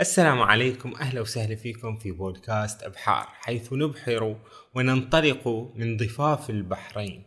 السلام 0.00 0.42
عليكم 0.42 0.94
أهلا 0.94 1.20
وسهلا 1.20 1.56
فيكم 1.56 1.96
في 1.96 2.10
بودكاست 2.10 2.82
أبحار 2.82 3.28
حيث 3.32 3.72
نبحر 3.72 4.36
وننطلق 4.74 5.72
من 5.76 5.96
ضفاف 5.96 6.50
البحرين. 6.50 7.22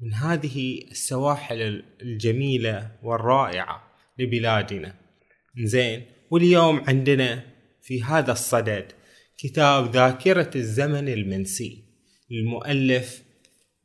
من 0.00 0.14
هذه 0.14 0.82
السواحل 0.90 1.82
الجميلة 2.02 2.90
والرائعة 3.02 3.90
لبلادنا. 4.18 4.94
زين 5.64 6.06
واليوم 6.30 6.84
عندنا 6.88 7.42
في 7.82 8.02
هذا 8.02 8.32
الصدد 8.32 8.92
كتاب 9.38 9.94
ذاكرة 9.94 10.50
الزمن 10.56 11.08
المنسي 11.08 11.84
للمؤلف 12.30 13.22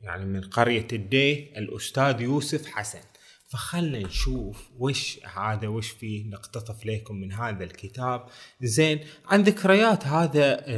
يعني 0.00 0.24
من 0.24 0.40
قرية 0.40 0.88
الديه 0.92 1.58
الأستاذ 1.58 2.20
يوسف 2.20 2.66
حسن. 2.66 3.02
فخلنا 3.50 3.98
نشوف 3.98 4.70
وش 4.78 5.20
هذا 5.36 5.68
وش 5.68 5.90
فيه 5.90 6.30
نقتطف 6.30 6.86
لكم 6.86 7.16
من 7.16 7.32
هذا 7.32 7.64
الكتاب. 7.64 8.26
زين 8.62 9.00
عن 9.26 9.42
ذكريات 9.42 10.06
هذا 10.06 10.68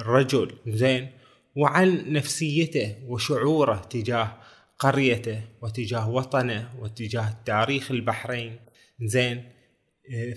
الرجل 0.00 0.58
زين 0.66 1.12
وعن 1.56 2.12
نفسيته 2.12 2.96
وشعوره 3.06 3.76
تجاه 3.76 4.36
قريته 4.78 5.42
وتجاه 5.62 6.10
وطنه 6.10 6.74
وتجاه 6.78 7.36
تاريخ 7.44 7.90
البحرين. 7.90 8.60
زين 9.02 9.52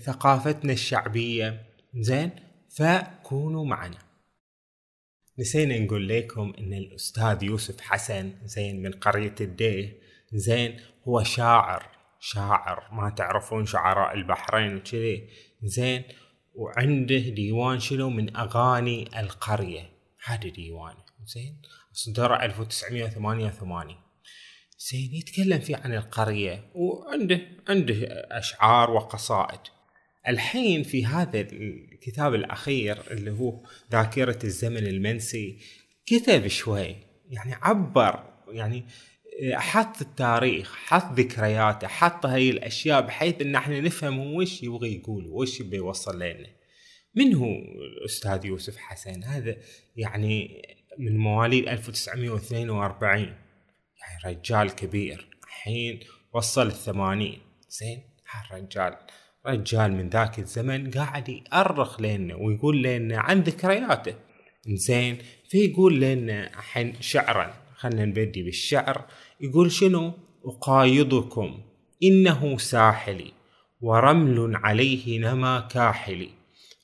ثقافتنا 0.03 0.73
الشعبية. 0.73 1.65
زين 1.95 2.31
فكونوا 2.69 3.65
معنا. 3.65 3.97
نسينا 5.39 5.79
نقول 5.79 6.07
لكم 6.09 6.53
إن 6.59 6.73
الأستاذ 6.73 7.43
يوسف 7.43 7.81
حسن 7.81 8.33
زين 8.45 8.81
من 8.81 8.91
قرية 8.91 9.35
الديه. 9.41 9.99
زين 10.33 10.77
هو 11.09 11.23
شاعر 11.23 11.85
شاعر 12.19 12.83
ما 12.91 13.09
تعرفون 13.09 13.65
شعراء 13.65 14.13
البحرين 14.13 14.75
وكذي. 14.75 15.29
زين 15.63 16.03
وعنده 16.55 17.19
ديوان 17.19 17.79
شنو؟ 17.79 18.09
من 18.09 18.37
أغاني 18.37 19.19
القرية. 19.19 19.89
هذا 20.25 20.49
ديوانه 20.49 21.03
زين 21.25 21.61
صدر 21.93 22.35
1988 22.41 23.95
زين 24.91 25.13
يتكلم 25.13 25.59
فيه 25.59 25.75
عن 25.75 25.93
القرية 25.93 26.71
وعنده 26.75 27.41
عنده 27.69 27.95
أشعار 28.31 28.91
وقصائد. 28.91 29.59
الحين 30.27 30.83
في 30.83 31.05
هذا 31.05 31.39
الكتاب 31.39 32.33
الأخير 32.35 33.11
اللي 33.11 33.31
هو 33.31 33.63
ذاكرة 33.91 34.39
الزمن 34.43 34.87
المنسي 34.87 35.59
كتب 36.05 36.47
شوي 36.47 36.95
يعني 37.29 37.53
عبر 37.61 38.23
يعني 38.51 38.85
حط 39.53 40.01
التاريخ 40.01 40.75
حط 40.75 41.13
ذكرياته 41.13 41.87
حط 41.87 42.25
هاي 42.25 42.49
الأشياء 42.49 43.01
بحيث 43.01 43.41
إن 43.41 43.55
إحنا 43.55 43.81
نفهم 43.81 44.33
وش 44.35 44.63
يبغى 44.63 44.95
يقول 44.95 45.27
وش 45.27 45.59
يبغى 45.59 45.77
يوصل 45.77 46.19
لنا. 46.19 46.47
من 47.15 47.35
هو 47.35 47.55
الأستاذ 47.97 48.45
يوسف 48.45 48.77
حسن 48.77 49.23
هذا 49.23 49.55
يعني 49.95 50.61
من 50.97 51.17
مواليد 51.17 51.67
1942 51.67 53.19
يعني 53.21 53.35
رجال 54.25 54.75
كبير. 54.75 55.27
الحين 55.43 55.99
وصل 56.33 56.67
الثمانين. 56.67 57.39
زين؟ 57.69 58.01
هالرجال 58.31 58.97
رجال 59.45 59.91
من 59.91 60.09
ذاك 60.09 60.39
الزمن 60.39 60.91
قاعد 60.91 61.29
يأرخ 61.29 62.01
لنا 62.01 62.35
ويقول 62.35 62.83
لنا 62.83 63.19
عن 63.19 63.41
ذكرياته. 63.41 64.15
زين؟ 64.67 65.17
فيقول 65.49 66.01
لنا 66.01 66.47
الحين 66.47 67.01
شعرا. 67.01 67.68
خلنا 67.79 68.05
نبدي 68.05 68.43
بالشعر 68.43 69.05
يقول 69.41 69.71
شنو؟ 69.71 70.11
أقايضكم 70.45 71.59
إنه 72.03 72.57
ساحلي 72.57 73.31
ورمل 73.81 74.55
عليه 74.55 75.19
نما 75.19 75.59
كاحلي. 75.59 76.29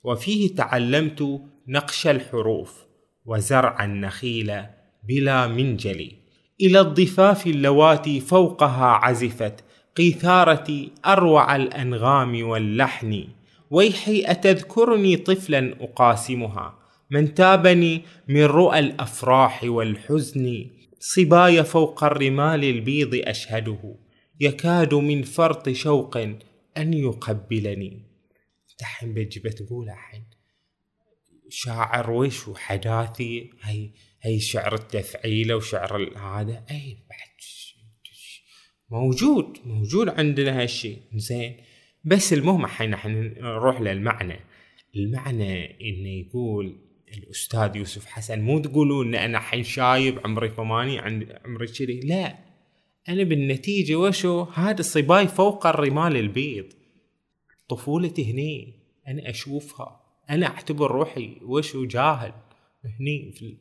وفيه 0.03 0.55
تعلمت 0.55 1.41
نقش 1.67 2.07
الحروف 2.07 2.85
وزرع 3.25 3.83
النخيل 3.85 4.53
بلا 5.03 5.47
منجل. 5.47 6.11
إلى 6.61 6.79
الضفاف 6.79 7.47
اللواتي 7.47 8.19
فوقها 8.19 8.85
عزفت 8.85 9.63
قيثارة 9.97 10.87
أروع 11.05 11.55
الأنغام 11.55 12.47
واللحن. 12.47 13.27
ويحي 13.71 14.23
أتذكرني 14.25 15.17
طفلا 15.17 15.75
أقاسمها 15.81 16.79
من 17.11 17.33
تابني 17.33 18.01
من 18.27 18.43
رؤى 18.43 18.79
الأفراح 18.79 19.63
والحزن. 19.63 20.74
صباي 21.07 21.63
فوق 21.63 22.03
الرمال 22.03 22.63
البيض 22.63 23.15
أشهده. 23.15 23.95
يكاد 24.39 24.93
من 24.93 25.23
فرط 25.23 25.69
شوق 25.69 26.17
أن 26.77 26.93
يقبلني. 26.93 28.05
دحين 28.79 29.13
بتجي 29.13 29.39
بتقول 29.39 29.89
الحين 29.89 30.25
شاعر 31.49 32.11
وش 32.11 32.47
وحداثي؟ 32.47 33.49
هي 33.61 33.89
هي 34.21 34.39
شعر 34.39 34.73
التفعيلة 34.73 35.55
وشعر 35.55 36.17
هذا. 36.17 36.65
أي 36.71 36.97
بعد 37.09 37.25
موجود 38.89 39.57
موجود 39.65 40.09
عندنا 40.09 40.61
هالشيء 40.61 41.01
زين. 41.15 41.57
بس 42.03 42.33
المهم 42.33 42.65
الحين 42.65 42.91
نروح 43.41 43.81
للمعنى. 43.81 44.39
المعنى 44.95 45.65
إنه 45.65 46.09
يقول 46.09 46.84
الأستاذ 47.17 47.75
يوسف 47.75 48.05
حسن 48.05 48.41
مو 48.41 48.59
تقولون 48.59 49.07
إن 49.07 49.15
أنا 49.15 49.37
الحين 49.37 49.63
شايب 49.63 50.19
عمري 50.25 50.49
ثمانية 50.49 51.01
عمري 51.45 51.67
كذي. 51.67 51.99
لا. 51.99 52.37
أنا 53.09 53.23
بالنتيجة 53.23 53.95
وشو؟ 53.95 54.41
هذا 54.41 54.81
صباي 54.81 55.27
فوق 55.27 55.67
الرمال 55.67 56.17
البيض. 56.17 56.65
طفولتي 57.69 58.31
هني. 58.31 58.73
أنا 59.07 59.29
أشوفها. 59.29 60.01
أنا 60.29 60.45
أعتبر 60.45 60.91
روحي 60.91 61.37
وشو 61.41 61.85
جاهل. 61.85 62.33
هني 62.99 63.31
في 63.31 63.57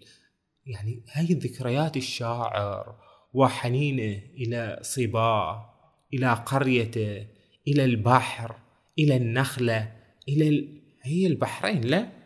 يعني 0.66 1.02
هاي 1.12 1.26
ذكريات 1.26 1.96
الشاعر 1.96 2.96
وحنينه 3.34 4.22
إلى 4.36 4.78
صباه 4.82 5.70
إلى 6.14 6.32
قريته 6.46 7.26
إلى 7.68 7.84
البحر 7.84 8.56
إلى 8.98 9.16
النخلة 9.16 9.92
إلى 10.28 10.48
ال... 10.48 10.82
هي 11.02 11.26
البحرين. 11.26 11.80
لا. 11.80 12.23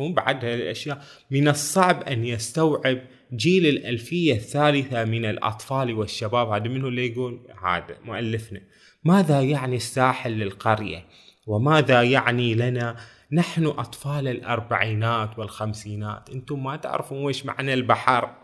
تعرفون 0.00 0.14
بعد 0.14 0.44
هذه 0.44 0.54
الأشياء. 0.54 1.02
من 1.30 1.48
الصعب 1.48 2.02
أن 2.02 2.24
يستوعب 2.24 3.00
جيل 3.32 3.66
الألفية 3.66 4.34
الثالثة 4.34 5.04
من 5.04 5.24
الأطفال 5.24 5.94
والشباب. 5.94 6.48
هذا 6.48 6.68
منه 6.68 6.88
اللي 6.88 7.06
يقول؟ 7.06 7.46
هذا 7.64 7.98
مؤلفنا. 8.04 8.60
ماذا 9.04 9.40
يعني 9.40 9.76
الساحل 9.76 10.30
للقرية؟ 10.30 11.06
وماذا 11.46 12.02
يعني 12.02 12.54
لنا؟ 12.54 12.96
نحن 13.32 13.66
أطفال 13.66 14.28
الأربعينات 14.28 15.38
والخمسينات. 15.38 16.30
أنتم 16.30 16.64
ما 16.64 16.76
تعرفون 16.76 17.24
وش 17.24 17.46
معنى 17.46 17.74
البحر. 17.74 18.36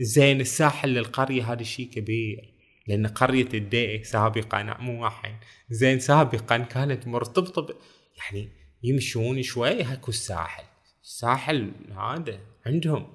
زين 0.00 0.40
الساحل 0.40 0.88
للقرية 0.88 1.52
هذا 1.52 1.62
شيء 1.62 1.90
كبير. 1.90 2.54
لأن 2.88 3.06
قرية 3.06 3.48
الدي 3.54 4.04
سابقا 4.04 4.76
مو 4.80 5.02
واحد. 5.02 5.34
زين 5.70 5.98
سابقا 5.98 6.58
كانت 6.58 7.06
مرتبطة 7.06 7.74
يعني 8.18 8.48
يمشون 8.82 9.42
شوي 9.42 9.82
هاكو 9.82 10.10
الساحل. 10.10 10.69
الساحل 11.10 11.72
هذا 11.90 12.38
عندهم. 12.66 13.06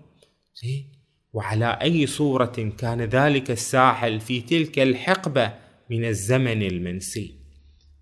زين. 0.63 0.91
وعلى 1.33 1.79
أي 1.81 2.07
صورة 2.07 2.73
كان 2.77 3.01
ذلك 3.01 3.51
الساحل 3.51 4.19
في 4.19 4.41
تلك 4.41 4.79
الحقبة 4.79 5.53
من 5.89 6.05
الزمن 6.05 6.61
المنسي؟ 6.63 7.35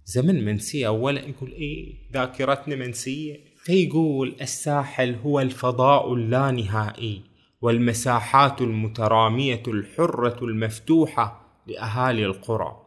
زمن 0.05 0.45
منسي 0.45 0.87
أولا 0.87 1.21
يقول 1.21 1.51
إيه 1.51 1.95
ذاكرتنا 2.13 2.75
منسية. 2.75 3.39
فيقول 3.63 4.35
الساحل 4.41 5.15
هو 5.15 5.39
الفضاء 5.39 6.13
اللانهائي 6.13 7.21
والمساحات 7.61 8.61
المترامية 8.61 9.63
الحرة 9.67 10.43
المفتوحة 10.45 11.59
لأهالي 11.67 12.25
القرى. 12.25 12.81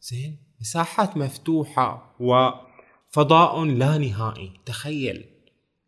زين. 0.00 0.38
مساحات 0.60 1.16
مفتوحة 1.16 2.16
وفضاء 2.20 3.64
لا 3.64 3.98
نهائي 3.98 4.52
تخيل. 4.66 5.37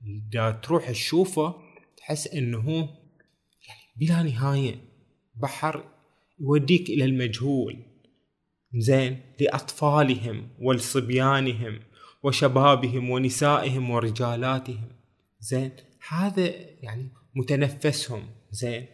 اذا 0.06 0.50
تروح 0.50 0.90
تشوفه 0.90 1.54
تحس 1.96 2.26
إنه 2.26 2.58
هو 2.58 2.88
يعني 3.68 3.80
بلا 3.96 4.22
نهاية 4.22 4.74
بحر 5.42 5.84
يوديك 6.40 6.90
إلى 6.90 7.04
المجهول. 7.04 7.76
زين 8.78 9.20
لأطفالهم 9.40 10.48
ولصبيانهم 10.60 11.80
وشبابهم 12.22 13.10
ونسائهم 13.10 13.90
ورجالاتهم. 13.90 14.88
زين 15.40 15.72
هذا 16.08 16.54
يعني 16.82 17.08
متنفسهم. 17.34 18.22
زين 18.50 18.86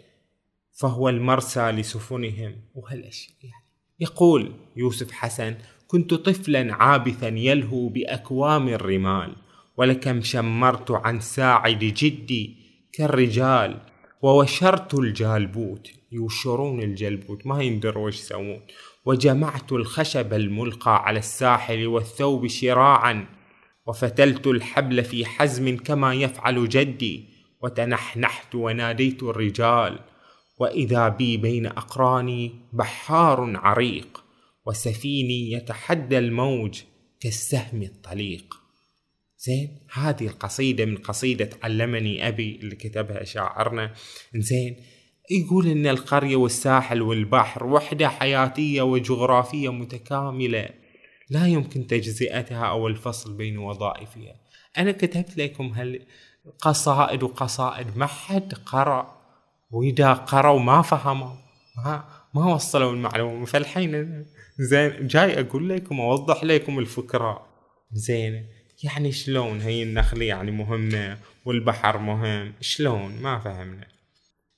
فهو 0.72 1.08
المرسى 1.08 1.70
لسفنهم. 1.70 2.60
وهالاشياء 2.74 3.36
يعني 3.42 3.64
يقول 4.00 4.52
يوسف 4.76 5.10
حسن 5.10 5.56
كنت 5.86 6.14
طفلا 6.14 6.74
عابثا 6.74 7.28
يلهو 7.28 7.88
بأكوام 7.88 8.68
الرمال. 8.68 9.36
ولكم 9.76 10.22
شمرت 10.22 10.90
عن 10.90 11.20
ساعد 11.20 11.78
جدي 11.78 12.56
كالرجال 12.92 13.80
ووشرت 14.22 14.94
الجالبوت. 14.94 15.88
يوشرون 16.12 16.82
الجلبوت 16.82 17.46
ما 17.46 17.62
يندروا 17.62 18.06
وش 18.06 18.20
يسوون. 18.20 18.60
وجمعت 19.04 19.72
الخشب 19.72 20.34
الملقى 20.34 21.04
على 21.04 21.18
الساحل 21.18 21.86
والثوب 21.86 22.46
شراعا. 22.46 23.26
وفتلت 23.86 24.46
الحبل 24.46 25.04
في 25.04 25.26
حزم 25.26 25.76
كما 25.76 26.14
يفعل 26.14 26.68
جدي. 26.68 27.24
وتنحنحت 27.62 28.54
وناديت 28.54 29.22
الرجال. 29.22 29.98
وإذا 30.58 31.08
بي 31.08 31.36
بين 31.36 31.66
أقراني 31.66 32.54
بحار 32.72 33.56
عريق. 33.56 34.24
وسفيني 34.66 35.52
يتحدى 35.52 36.18
الموج 36.18 36.80
كالسهم 37.20 37.82
الطليق. 37.82 38.55
زين 39.46 39.78
هذه 39.92 40.26
القصيدة 40.26 40.84
من 40.84 40.96
قصيدة 40.96 41.50
علمني 41.62 42.28
أبي 42.28 42.56
اللي 42.62 42.76
كتبها 42.76 43.24
شاعرنا. 43.24 43.94
زين 44.34 44.76
يقول 45.30 45.66
إن 45.66 45.86
القرية 45.86 46.36
والساحل 46.36 47.02
والبحر 47.02 47.66
وحدة 47.66 48.08
حياتية 48.08 48.82
وجغرافية 48.82 49.72
متكاملة 49.72 50.68
لا 51.30 51.46
يمكن 51.46 51.86
تجزئتها 51.86 52.66
أو 52.66 52.88
الفصل 52.88 53.36
بين 53.36 53.58
وظائفها. 53.58 54.40
أنا 54.78 54.92
كتبت 54.92 55.36
لكم 55.36 55.64
هالقصائد 55.64 57.22
وقصائد 57.22 57.96
ما 57.96 58.06
حد 58.06 58.54
قرأ 58.54 59.16
وإذا 59.70 60.12
قرأوا 60.12 60.60
ما 60.60 60.82
فهموا 60.82 61.34
ما 61.76 62.04
ما 62.34 62.54
وصلوا 62.54 62.92
المعلومة. 62.92 63.44
فالحين 63.44 64.24
زين 64.58 65.06
جاي 65.06 65.40
أقول 65.40 65.68
لكم 65.68 66.00
أوضح 66.00 66.44
لكم 66.44 66.78
الفكرة. 66.78 67.46
زين 67.92 68.55
يعني 68.84 69.12
شلون 69.12 69.60
هي 69.60 69.82
النخلة 69.82 70.24
يعني 70.24 70.50
مهمة 70.50 71.18
والبحر 71.44 71.98
مهم؟ 71.98 72.52
شلون؟ 72.60 73.12
ما 73.22 73.38
فهمنا. 73.38 73.86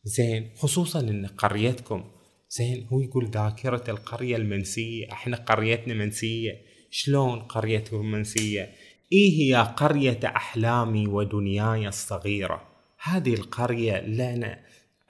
زين 0.05 0.51
خصوصا 0.57 1.01
إن 1.01 1.27
قريتكم. 1.27 2.05
زين 2.51 2.87
هو 2.93 3.01
يقول 3.01 3.31
ذاكرة 3.31 3.85
القرية 3.89 4.37
المنسية. 4.37 5.13
إحنا 5.13 5.37
قريتنا 5.37 5.95
منسية. 5.95 6.61
شلون 6.91 7.39
قريتكم 7.39 8.11
منسية؟ 8.11 8.71
إيه 9.13 9.41
هي 9.41 9.75
قرية 9.77 10.21
أحلامي 10.25 11.07
ودنياي 11.07 11.89
الصغيرة؟ 11.89 12.63
هذه 13.03 13.35
القرية 13.35 13.99
اللي 13.99 14.35
أنا 14.35 14.59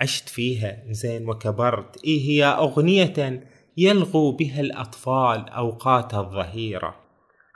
عشت 0.01 0.29
فيها 0.29 0.83
زين 0.91 1.29
وكبرت. 1.29 2.05
إيه 2.05 2.21
هي 2.21 2.45
أغنية 2.45 3.49
يلغو 3.77 4.33
بها 4.33 4.61
الأطفال 4.61 5.49
أوقات 5.49 6.15
الظهيرة؟ 6.15 7.08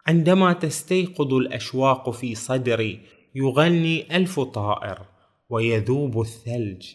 عندما 0.07 0.53
تستيقظ 0.53 1.35
الأشواق 1.35 2.11
في 2.11 2.35
صدري 2.35 3.01
يغني 3.35 4.17
ألف 4.17 4.41
طائر 4.41 5.07
ويذوب 5.49 6.21
الثلج. 6.21 6.95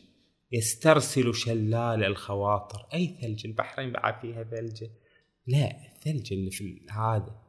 يسترسل 0.51 1.36
شلال 1.36 2.04
الخواطر. 2.04 2.80
أي 2.94 3.18
ثلج؟ 3.21 3.45
البحرين 3.45 3.92
بعد 3.92 4.19
فيها 4.21 4.44
ثلجة 4.44 4.89
لا 5.48 5.71
الثلج 5.86 6.33
اللي 6.33 6.51
في 6.51 6.81
هذا. 6.89 7.42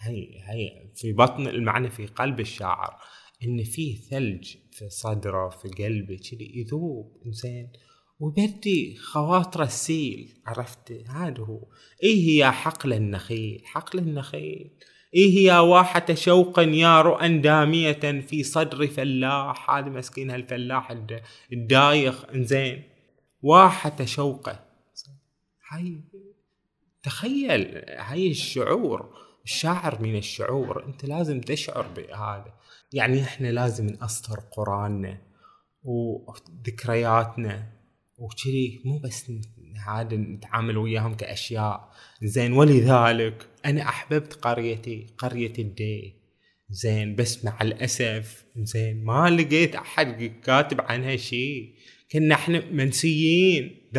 يعني 0.00 0.42
هي 0.44 0.54
هي 0.54 0.90
في 0.94 1.12
بطن 1.12 1.46
المعنى 1.46 1.90
في 1.90 2.06
قلب 2.06 2.40
الشاعر. 2.40 2.96
إن 3.44 3.64
في 3.64 3.96
ثلج 3.96 4.54
في 4.72 4.88
صدره 4.88 5.48
في 5.48 5.68
قلبه 5.68 6.16
كذي 6.16 6.52
يذوب 6.54 7.22
انزين 7.26 7.72
وبدي 8.20 8.96
خواطر 8.96 9.62
السيل. 9.62 10.42
عرفت؟ 10.46 10.92
هذا 11.08 11.42
هو. 11.42 11.66
إيه 12.02 12.28
هي 12.28 12.52
حقل 12.52 12.92
النخيل؟ 12.92 13.62
حقل 13.64 13.98
النخيل 13.98 14.70
إيه 15.14 15.44
يا 15.44 15.58
واحة 15.58 16.14
شوق 16.14 16.60
يا 16.60 17.02
رؤى 17.02 17.38
دامية 17.38 18.20
في 18.20 18.42
صدر 18.42 18.86
فلاح؟ 18.86 19.70
هذا 19.70 19.88
مسكين 19.88 20.30
هالفلاح 20.30 20.96
الدايخ. 21.52 22.24
إنزين. 22.24 22.82
واحة 23.42 24.04
شوقه 24.04 24.64
هاي 25.70 26.00
تخيل 27.02 27.84
هاي 27.88 28.30
الشعور 28.30 29.14
الشاعر 29.44 30.02
من 30.02 30.16
الشعور. 30.16 30.84
أنت 30.86 31.04
لازم 31.04 31.40
تشعر 31.40 31.86
بهذا. 31.96 32.54
يعني 32.92 33.22
إحنا 33.22 33.48
لازم 33.48 33.86
نأسطر 33.86 34.40
قرآننا 34.40 35.18
وذكرياتنا 35.82 37.72
وكذي. 38.18 38.82
مو 38.84 38.98
بس 38.98 39.30
هذا 39.86 40.16
نتعامل 40.16 40.76
وياهم 40.76 41.14
كأشياء. 41.14 41.90
زين 42.22 42.52
ولذلك 42.52 43.46
أنا 43.66 43.82
أحببت 43.82 44.32
قريتي 44.34 45.06
قرية 45.18 45.52
الدي. 45.58 46.14
زين 46.70 47.16
بس 47.16 47.44
مع 47.44 47.58
الأسف 47.62 48.44
زين 48.56 49.04
ما 49.04 49.30
لقيت 49.30 49.76
أحد 49.76 50.32
كاتب 50.44 50.80
عنها 50.80 51.16
شيء. 51.16 51.74
كنا 52.12 52.34
إحنا 52.34 52.62
منسيين. 52.70 53.90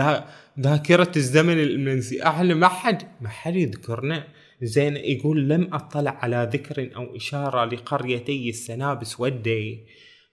ذاكرة 0.60 1.12
الزمن 1.16 1.60
المنسي. 1.60 2.24
إحنا 2.24 2.54
ما 2.54 2.68
حد 2.68 3.04
ما 3.22 3.30
حد 3.30 3.56
يذكرنا. 3.56 4.28
زين 4.62 4.96
يقول 4.96 5.50
لم 5.50 5.74
أطلع 5.74 6.12
على 6.12 6.50
ذكر 6.54 6.96
أو 6.96 7.16
إشارة 7.16 7.66
لقريتي 7.66 8.50
السنابس 8.50 9.20
والدي. 9.20 9.86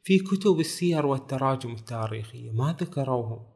في 0.02 0.18
كتب 0.18 0.60
السير 0.60 1.06
والتراجم 1.06 1.72
التاريخية. 1.72 2.50
ما 2.50 2.76
ذكروهم. 2.80 3.55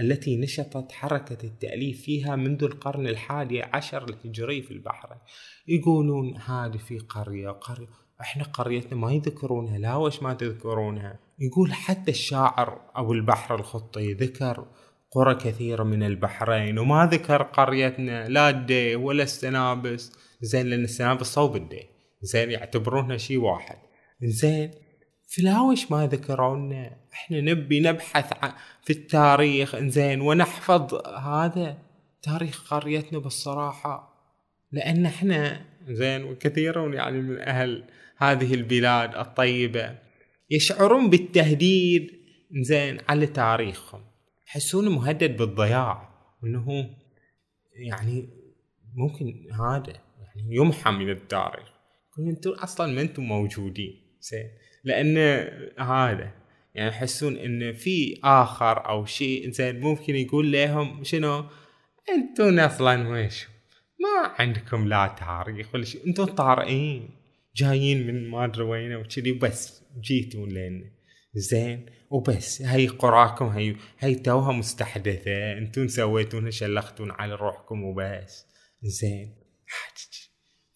التي 0.00 0.36
نشطت 0.36 0.92
حركة 0.92 1.38
التأليف 1.44 2.02
فيها 2.02 2.36
منذ 2.36 2.64
القرن 2.64 3.06
الحادي 3.06 3.62
عشر 3.62 4.04
الهجري 4.08 4.62
في 4.62 4.70
البحرين 4.70 5.18
يقولون 5.68 6.36
هذه 6.36 6.76
في 6.76 6.98
قرية 6.98 7.50
قرية. 7.50 7.88
إحنا 8.20 8.44
قريتنا 8.44 8.98
ما 8.98 9.12
يذكرونها 9.12 9.78
لا 9.78 9.96
وش 9.96 10.22
ما 10.22 10.34
تذكرونها؟ 10.34 11.18
يقول 11.38 11.72
حتى 11.72 12.10
الشاعر 12.10 12.80
أبو 12.94 13.12
البحر 13.12 13.54
الخطي 13.54 14.12
ذكر 14.12 14.66
قرى 15.10 15.34
كثيرة 15.34 15.82
من 15.82 16.02
البحرين 16.02 16.78
وما 16.78 17.06
ذكر 17.12 17.42
قريتنا 17.42 18.28
لا 18.28 18.48
الديه 18.48 18.96
ولا 18.96 19.22
السنابس. 19.22 20.12
زين 20.40 20.66
لأن 20.66 20.84
السنابس 20.84 21.26
صوب 21.26 21.56
الديه. 21.56 21.86
زين 22.22 22.50
يعتبرونها 22.50 23.16
شيء 23.16 23.38
واحد. 23.38 23.78
زين 24.22 24.70
فلاوش 25.28 25.90
ما 25.90 26.06
ذكرونا 26.06 26.96
إحنا 27.12 27.40
نبي 27.40 27.80
نبحث 27.80 28.32
في 28.82 28.90
التاريخ 28.90 29.74
إنزين 29.74 30.20
ونحفظ 30.20 30.94
هذا 31.06 31.78
تاريخ 32.22 32.74
قريتنا 32.74 33.18
بالصراحة. 33.18 34.14
لأن 34.72 35.06
إحنا 35.06 35.64
زين 35.88 36.24
وكثيرون 36.24 36.94
يعني 36.94 37.20
من 37.20 37.38
أهل 37.40 37.84
هذه 38.16 38.54
البلاد 38.54 39.14
الطيبة 39.14 39.98
يشعرون 40.50 41.10
بالتهديد 41.10 42.10
زين 42.60 42.98
على 43.08 43.26
تاريخهم. 43.26 44.00
يحسون 44.48 44.88
مهدد 44.88 45.36
بالضياع 45.36 46.08
وإنه 46.42 46.90
يعني 47.74 48.28
ممكن 48.94 49.52
هذا 49.52 49.92
يعني 50.18 50.56
يمحى 50.56 50.90
من 50.90 51.10
التاريخ. 51.10 51.68
أنتم 52.18 52.50
أصلا 52.50 52.92
ما 52.92 53.00
أنتم 53.00 53.22
موجودين. 53.22 54.07
زين. 54.20 54.50
لأن 54.84 55.18
هذا 55.78 56.32
يعني 56.74 56.88
يحسون 56.88 57.36
إن 57.36 57.72
في 57.72 58.20
آخر 58.24 58.88
أو 58.88 59.04
شيء 59.04 59.50
زين 59.50 59.80
ممكن 59.80 60.16
يقول 60.16 60.52
لهم 60.52 61.04
شنو؟ 61.04 61.44
أنتم 62.08 62.58
أصلا 62.58 63.08
ويش؟ 63.08 63.46
ما 64.00 64.28
عندكم 64.38 64.88
لا 64.88 65.16
تاريخ 65.18 65.74
ولا 65.74 65.84
شيء. 65.84 66.06
أنتم 66.06 66.24
طارئين 66.24 67.10
جايين 67.56 68.06
من 68.06 68.30
ما 68.30 68.44
أدري 68.44 68.62
وين 68.64 68.94
وكذي 68.96 69.32
بس 69.32 69.82
جيتوا 70.00 70.46
لنا 70.46 70.90
زين 71.34 71.86
وبس. 72.10 72.62
هي 72.62 72.86
قراكم 72.86 73.46
هي 73.46 73.76
هي 73.98 74.14
توها 74.14 74.52
مستحدثة. 74.52 75.58
أنتم 75.58 75.88
سويتونها 75.88 76.50
شلختون 76.50 77.10
على 77.10 77.34
روحكم 77.34 77.84
وبس. 77.84 78.46
زين. 78.82 79.34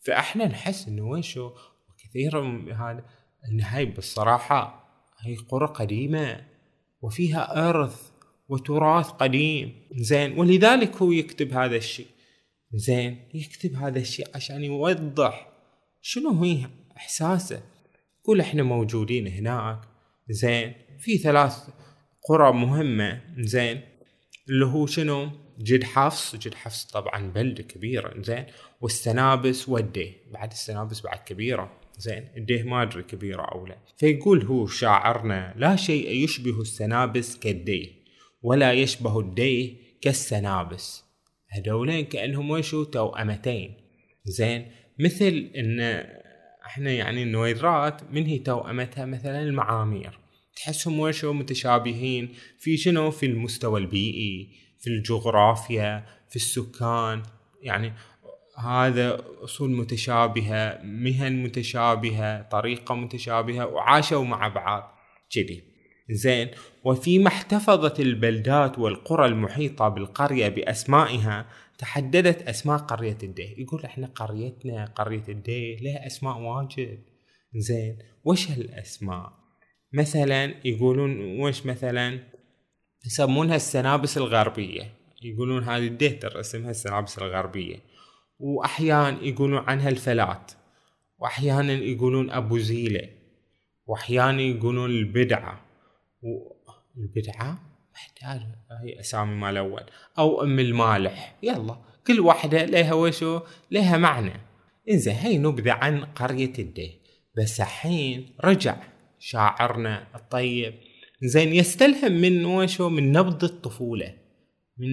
فإحنا 0.06 0.46
نحس 0.46 0.88
إنه 0.88 1.02
ويشو 1.02 1.52
وكثير 1.90 2.40
من 2.40 2.72
هذا 2.72 3.04
ان 3.48 3.60
هاي 3.60 3.84
بالصراحة 3.84 4.82
هي 5.20 5.36
قرى 5.36 5.66
قديمة 5.66 6.46
وفيها 7.02 7.68
إرث 7.70 8.10
وتراث 8.48 9.06
قديم. 9.06 9.82
زين 9.92 10.38
ولذلك 10.38 10.96
هو 10.96 11.12
يكتب 11.12 11.52
هذا 11.52 11.76
الشيء. 11.76 12.06
زين 12.74 13.28
يكتب 13.34 13.74
هذا 13.74 13.98
الشيء 13.98 14.26
عشان 14.34 14.64
يوضح 14.64 15.48
شنو 16.00 16.42
هي 16.42 16.66
إحساسه. 16.96 17.62
يقول 18.20 18.40
إحنا 18.40 18.62
موجودين 18.62 19.26
هناك. 19.28 19.80
زين 20.30 20.74
في 20.98 21.18
ثلاث 21.18 21.68
قرى 22.28 22.52
مهمة. 22.52 23.20
زين 23.38 23.80
اللي 24.48 24.66
هو 24.66 24.86
شنو؟ 24.86 25.30
جد 25.58 25.84
حفص. 25.84 26.36
جد 26.36 26.54
حفص 26.54 26.84
طبعا 26.84 27.30
بلدة 27.30 27.62
كبيرة 27.62 28.22
زين 28.22 28.46
والسنابس 28.80 29.68
ودي 29.68 30.16
بعد 30.32 30.52
السنابس 30.52 31.00
بعد 31.00 31.18
كبيرة. 31.18 31.81
زين 31.98 32.28
الديه 32.36 32.62
ما 32.62 32.82
أدري 32.82 33.02
كبيرة 33.02 33.42
أو 33.42 33.66
لا. 33.66 33.78
فيقول 33.96 34.42
هو 34.42 34.66
شاعرنا 34.66 35.54
لا 35.56 35.76
شيء 35.76 36.10
يشبه 36.24 36.60
السنابس 36.60 37.36
كالديه 37.36 37.88
ولا 38.42 38.72
يشبه 38.72 39.20
الديه 39.20 39.74
كالسنابس. 40.00 41.04
هذولين 41.48 42.04
كأنهم 42.04 42.50
وشو 42.50 42.84
توأمتين 42.84 43.74
زين 44.24 44.66
مثل 44.98 45.50
إن 45.56 45.80
إحنا 46.66 46.90
يعني 46.90 47.22
النويرات 47.22 48.02
من 48.12 48.26
هي 48.26 48.38
توأمتها 48.38 49.04
مثلا 49.04 49.42
المعامير. 49.42 50.18
تحسهم 50.56 51.00
وشو 51.00 51.32
متشابهين. 51.32 52.34
في 52.58 52.76
شنو؟ 52.76 53.10
في 53.10 53.26
المستوى 53.26 53.80
البيئي 53.80 54.48
في 54.80 54.90
الجغرافيا 54.90 56.06
في 56.30 56.36
السكان. 56.36 57.22
يعني 57.62 57.92
هذا 58.58 59.24
أصول 59.44 59.70
متشابهة 59.70 60.80
مهن 60.82 61.42
متشابهة 61.42 62.42
طريقة 62.42 62.94
متشابهة 62.94 63.66
وعاشوا 63.66 64.24
مع 64.24 64.48
بعض 64.48 64.98
كذي 65.30 65.62
زين 66.10 66.48
وفيما 66.84 67.28
احتفظت 67.28 68.00
البلدات 68.00 68.78
والقرى 68.78 69.26
المحيطة 69.26 69.88
بالقرية 69.88 70.48
بأسمائها 70.48 71.46
تحددت 71.78 72.42
أسماء 72.42 72.78
قرية 72.78 73.18
الديه 73.22 73.54
يقول 73.58 73.84
إحنا 73.84 74.06
قريتنا 74.06 74.84
قرية 74.84 75.22
الديه 75.28 75.76
لها 75.76 76.06
أسماء 76.06 76.38
واجد. 76.38 77.02
زين 77.54 77.98
وش 78.24 78.50
هالأسماء؟ 78.50 79.32
مثلا 79.92 80.54
يقولون 80.66 81.40
وش 81.40 81.66
مثلا؟ 81.66 82.18
يسمونها 83.06 83.56
السنابس 83.56 84.16
الغربية. 84.16 84.94
يقولون 85.22 85.64
هذه 85.64 85.86
الديه 85.86 86.20
ترى 86.20 86.40
اسمها 86.40 86.70
السنابس 86.70 87.18
الغربية. 87.18 87.76
وأحيانا 88.42 89.22
يقولون 89.22 89.58
عنها 89.58 89.88
الفلات 89.88 90.52
وأحيانا 91.18 91.72
يقولون 91.72 92.30
أبو 92.30 92.58
زيلة 92.58 93.08
وأحيانا 93.86 94.42
يقولون 94.42 94.90
البدعة. 94.90 95.64
والبدعة 96.22 97.58
محتاج 97.92 98.40
هي 98.82 99.00
أسامي 99.00 99.34
مال 99.34 99.56
أول. 99.56 99.82
أو 100.18 100.42
أم 100.42 100.58
المالح. 100.58 101.38
يلا 101.42 101.76
كل 102.06 102.20
واحدة 102.20 102.64
لها 102.64 102.94
وشو؟ 102.94 103.40
لها 103.70 103.96
معنى. 103.96 104.32
إنزين 104.90 105.14
هي 105.14 105.38
نبذة 105.38 105.72
عن 105.72 106.04
قرية 106.04 106.52
الديه 106.58 106.92
بس 107.36 107.60
الحين 107.60 108.34
رجع 108.44 108.76
شاعرنا 109.18 110.06
الطيب. 110.14 110.74
زين 111.22 111.52
يستلهم 111.52 112.12
من 112.12 112.44
وشو؟ 112.44 112.88
من 112.88 113.12
نبض 113.12 113.44
الطفولة. 113.44 114.14
من 114.78 114.88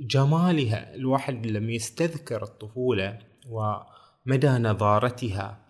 جمالها 0.00 0.94
الواحد 0.94 1.46
لما 1.46 1.72
يستذكر 1.72 2.42
الطفولة 2.42 3.18
ومدى 3.48 4.48
نضارتها 4.48 5.66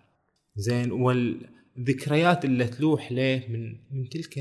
زين 0.55 0.91
والذكريات 0.91 2.45
اللي 2.45 2.65
تلوح 2.65 3.11
له 3.11 3.43
من 3.49 3.75
من 3.91 4.09
تلك 4.09 4.39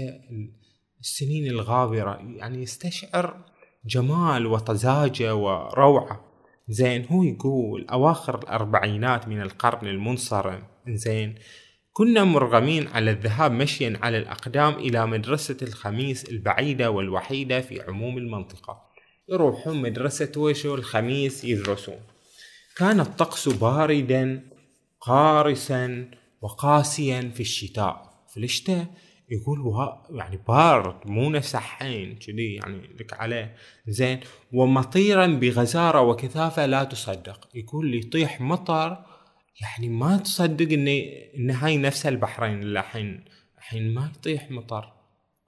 السنين 1.00 1.46
الغابرة 1.46 2.20
يعني 2.36 2.62
يستشعر 2.62 3.44
جمال 3.86 4.46
وطزاجة 4.46 5.34
وروعة. 5.34 6.24
زين 6.68 7.06
هو 7.06 7.22
يقول 7.22 7.86
أواخر 7.90 8.38
الأربعينات 8.38 9.28
من 9.28 9.40
القرن 9.42 9.88
المنصرم. 9.88 10.62
زين 10.88 11.34
كنا 11.92 12.24
مرغمين 12.24 12.88
على 12.88 13.10
الذهاب 13.10 13.52
مشيا 13.52 13.98
على 14.02 14.18
الأقدام 14.18 14.74
إلى 14.74 15.06
مدرسة 15.06 15.56
الخميس 15.62 16.30
البعيدة 16.30 16.90
والوحيدة 16.90 17.60
في 17.60 17.80
عموم 17.80 18.18
المنطقة. 18.18 18.89
يروحون 19.30 19.82
مدرسة 19.82 20.32
ويشو 20.36 20.74
الخميس 20.74 21.44
يدرسون. 21.44 22.00
كان 22.76 23.00
الطقس 23.00 23.48
باردا 23.48 24.42
قارسا 25.00 26.10
وقاسيا 26.42 27.32
في 27.34 27.40
الشتاء. 27.40 28.24
في 28.28 28.36
الشتاء 28.36 28.86
يقول 29.30 29.58
يعني 30.10 30.38
بارد 30.48 30.96
مو 31.04 31.30
نفس 31.30 31.54
الحين 31.54 32.16
كذي 32.16 32.54
يعني 32.54 32.82
لك 33.00 33.12
عليه 33.12 33.56
زين. 33.88 34.20
ومطيرا 34.52 35.26
بغزارة 35.26 36.00
وكثافة 36.00 36.66
لا 36.66 36.84
تصدق. 36.84 37.48
يقول 37.54 37.94
يطيح 37.94 38.40
مطر 38.40 39.04
يعني 39.60 39.88
ما 39.88 40.16
تصدق 40.16 40.72
ان 40.72 40.88
إن 41.38 41.50
هاي 41.50 41.76
نفس 41.76 42.06
البحرين 42.06 42.62
اللي 42.62 42.80
الحين 42.80 43.24
الحين 43.58 43.94
ما 43.94 44.10
يطيح 44.16 44.50
مطر. 44.50 44.92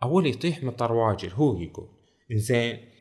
أول 0.02 0.26
يطيح 0.26 0.62
مطر 0.62 0.92
واجد 0.92 1.32
هو 1.34 1.60
يقول. 1.60 1.88
زين 2.32 2.91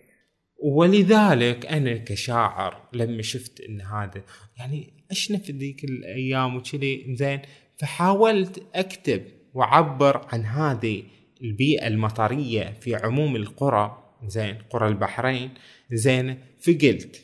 ولذلك 0.61 1.65
أنا 1.65 1.97
كشاعر 1.97 2.81
لما 2.93 3.21
شفت 3.21 3.61
إن 3.61 3.81
هذا 3.81 4.23
يعني 4.57 4.93
اشنف 5.11 5.51
ذيك 5.51 5.83
الأيام 5.83 6.55
وكذي؟ 6.55 7.15
زين 7.15 7.41
فحاولت 7.77 8.63
أكتب 8.75 9.23
وعبر 9.53 10.27
عن 10.33 10.45
هذه 10.45 11.03
البيئة 11.41 11.87
المطرية 11.87 12.77
في 12.81 12.95
عموم 12.95 13.35
القرى 13.35 14.03
زين 14.27 14.57
قرى 14.69 14.87
البحرين. 14.87 15.49
زين 15.91 16.37
فقلت 16.59 17.21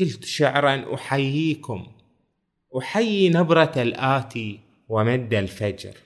قلت 0.00 0.24
شعرا 0.24 0.94
أحييكم. 0.94 1.86
أحيي 2.78 3.28
نبرة 3.28 3.72
الآتي 3.76 4.60
ومد 4.88 5.34
الفجر 5.34 5.96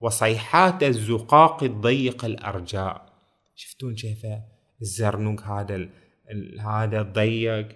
وصيحات 0.00 0.82
الزقاق 0.82 1.62
الضيق 1.62 2.24
الأرجاء. 2.24 3.12
شفتون 3.54 3.94
كيف 3.94 4.26
الزرنوق 4.82 5.40
هذا 5.40 5.88
هذا 6.60 7.00
الضيق 7.00 7.68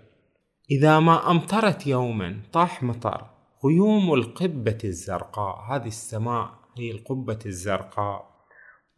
إذا 0.71 1.01
ما 1.01 1.31
أمطرت 1.31 1.87
يوما 1.87 2.43
طاح 2.53 2.83
مطر. 2.83 3.27
غيوم 3.65 4.15
القبة 4.15 4.79
الزرقاء. 4.85 5.61
هذه 5.61 5.87
السماء 5.87 6.55
هي 6.79 6.91
القبة 6.91 7.39
الزرقاء. 7.47 8.31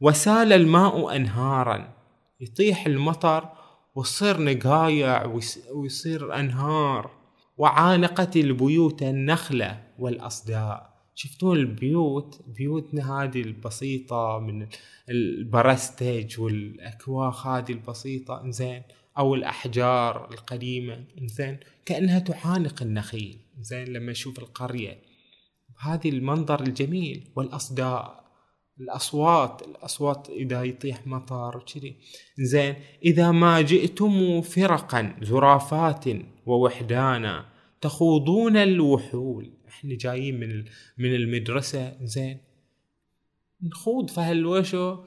وسال 0.01 0.53
الماء 0.53 1.17
أنهارا. 1.17 1.95
يطيح 2.41 2.87
المطر 2.87 3.49
وتصير 3.95 4.41
نقايع 4.41 5.25
ويصير 5.75 6.35
أنهار. 6.35 7.11
وعانقت 7.57 8.37
البيوت 8.37 9.03
النخلة 9.03 9.83
والأصداء. 9.99 10.93
شفتون 11.15 11.57
البيوت؟ 11.57 12.43
بيوتنا 12.47 13.23
هذه 13.23 13.41
البسيطة 13.41 14.39
من 14.39 14.67
البرستج 15.09 16.41
والأكواخ 16.41 17.47
هذه 17.47 17.73
البسيطة. 17.73 18.43
زين 18.51 18.83
أو 19.19 19.35
الأحجار 19.35 20.31
القديمة 20.31 21.05
زين 21.23 21.59
كأنها 21.85 22.19
تعانق 22.19 22.83
النخيل 22.83 23.39
زين 23.61 23.85
لما 23.85 24.13
أشوف 24.13 24.39
القرية. 24.39 24.99
هذه 25.81 26.09
المنظر 26.09 26.63
الجميل 26.63 27.29
والأصداء 27.37 28.23
الأصوات 28.81 29.63
الأصوات 29.63 30.31
إذا 30.31 30.63
يطيح 30.63 31.07
مطر 31.07 31.57
وكذي. 31.57 31.97
زين 32.39 32.75
إذا 33.05 33.31
ما 33.31 33.61
جئتم 33.61 34.41
فرقا 34.41 35.17
زرافات 35.23 36.05
ووحدانا 36.47 37.47
تخوضون 37.81 38.57
الوحول. 38.57 39.53
إحنا 39.69 39.95
جايين 39.95 40.41
من 40.41 40.65
من 40.99 41.15
المدرسة 41.15 41.97
زين 42.03 42.39
نخوض 43.63 44.11
فهالوشو 44.11 44.99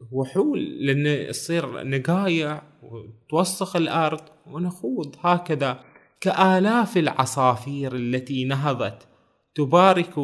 فهالوحول 0.00 0.86
لأن 0.86 1.28
تصير 1.30 1.82
نقايع 1.82 2.62
وتوسخ 2.82 3.76
الأرض 3.76 4.20
ونخوض 4.46 5.16
هكذا. 5.20 5.84
كآلاف 6.20 6.96
العصافير 6.96 7.96
التي 7.96 8.44
نهضت 8.44 9.08
تبارك 9.54 10.14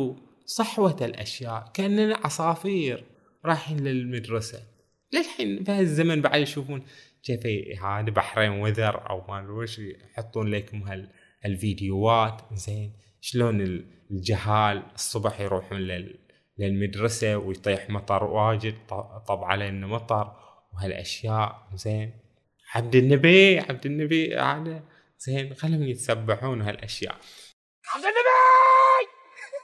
صحوة 0.47 0.97
الأشياء 1.01 1.71
كأننا 1.75 2.17
عصافير 2.25 3.05
رايحين 3.45 3.79
للمدرسة. 3.79 4.59
للحين 5.13 5.65
في 5.65 5.73
هالزمن 5.73 6.21
بعد 6.21 6.41
يشوفون 6.41 6.83
كيف 7.23 7.47
هذا 7.85 8.11
بحرين 8.11 8.51
وذر 8.51 9.11
أو 9.11 9.25
ما 9.29 9.51
وش 9.51 9.79
يحطون 9.79 10.49
لكم 10.49 10.83
هال 10.83 11.09
الفيديوهات 11.45 12.43
زين 12.55 12.93
شلون 13.21 13.85
الجهال 14.11 14.83
الصبح 14.95 15.41
يروحون 15.41 15.79
لل 15.79 16.19
للمدرسة 16.61 17.37
ويطيح 17.37 17.91
مطر 17.91 18.25
واجد 18.25 18.75
طب 19.29 19.45
علينا 19.45 19.87
مطر 19.87 20.33
وهالأشياء 20.75 21.69
زين. 21.75 22.13
عبد 22.75 22.95
النبي 22.95 23.61
عبد 23.61 23.87
النبي 23.87 24.37
هذا 24.37 24.83
زين 25.19 25.55
خلهم 25.55 25.83
يتسبحون 25.83 26.63
هالأشياء. 26.63 27.17
عبد 27.95 28.05
النبي! 28.05 28.21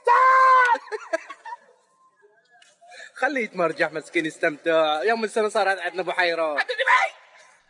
خليه 3.19 3.43
يتمرجح 3.43 3.91
مسكين 3.91 4.25
يستمتع. 4.25 5.03
يوم 5.03 5.23
السنة 5.23 5.49
صار 5.49 5.67
عندنا 5.67 6.01
بحيره 6.01 6.57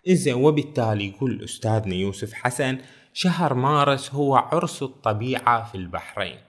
إذن 0.07 0.33
وبالتالي 0.33 1.07
يقول 1.07 1.43
أستاذنا 1.43 1.95
يوسف 1.95 2.33
حسن 2.33 2.77
شهر 3.13 3.53
مارس 3.53 4.13
هو 4.13 4.35
عرس 4.35 4.83
الطبيعة 4.83 5.71
في 5.71 5.75
البحرين. 5.75 6.39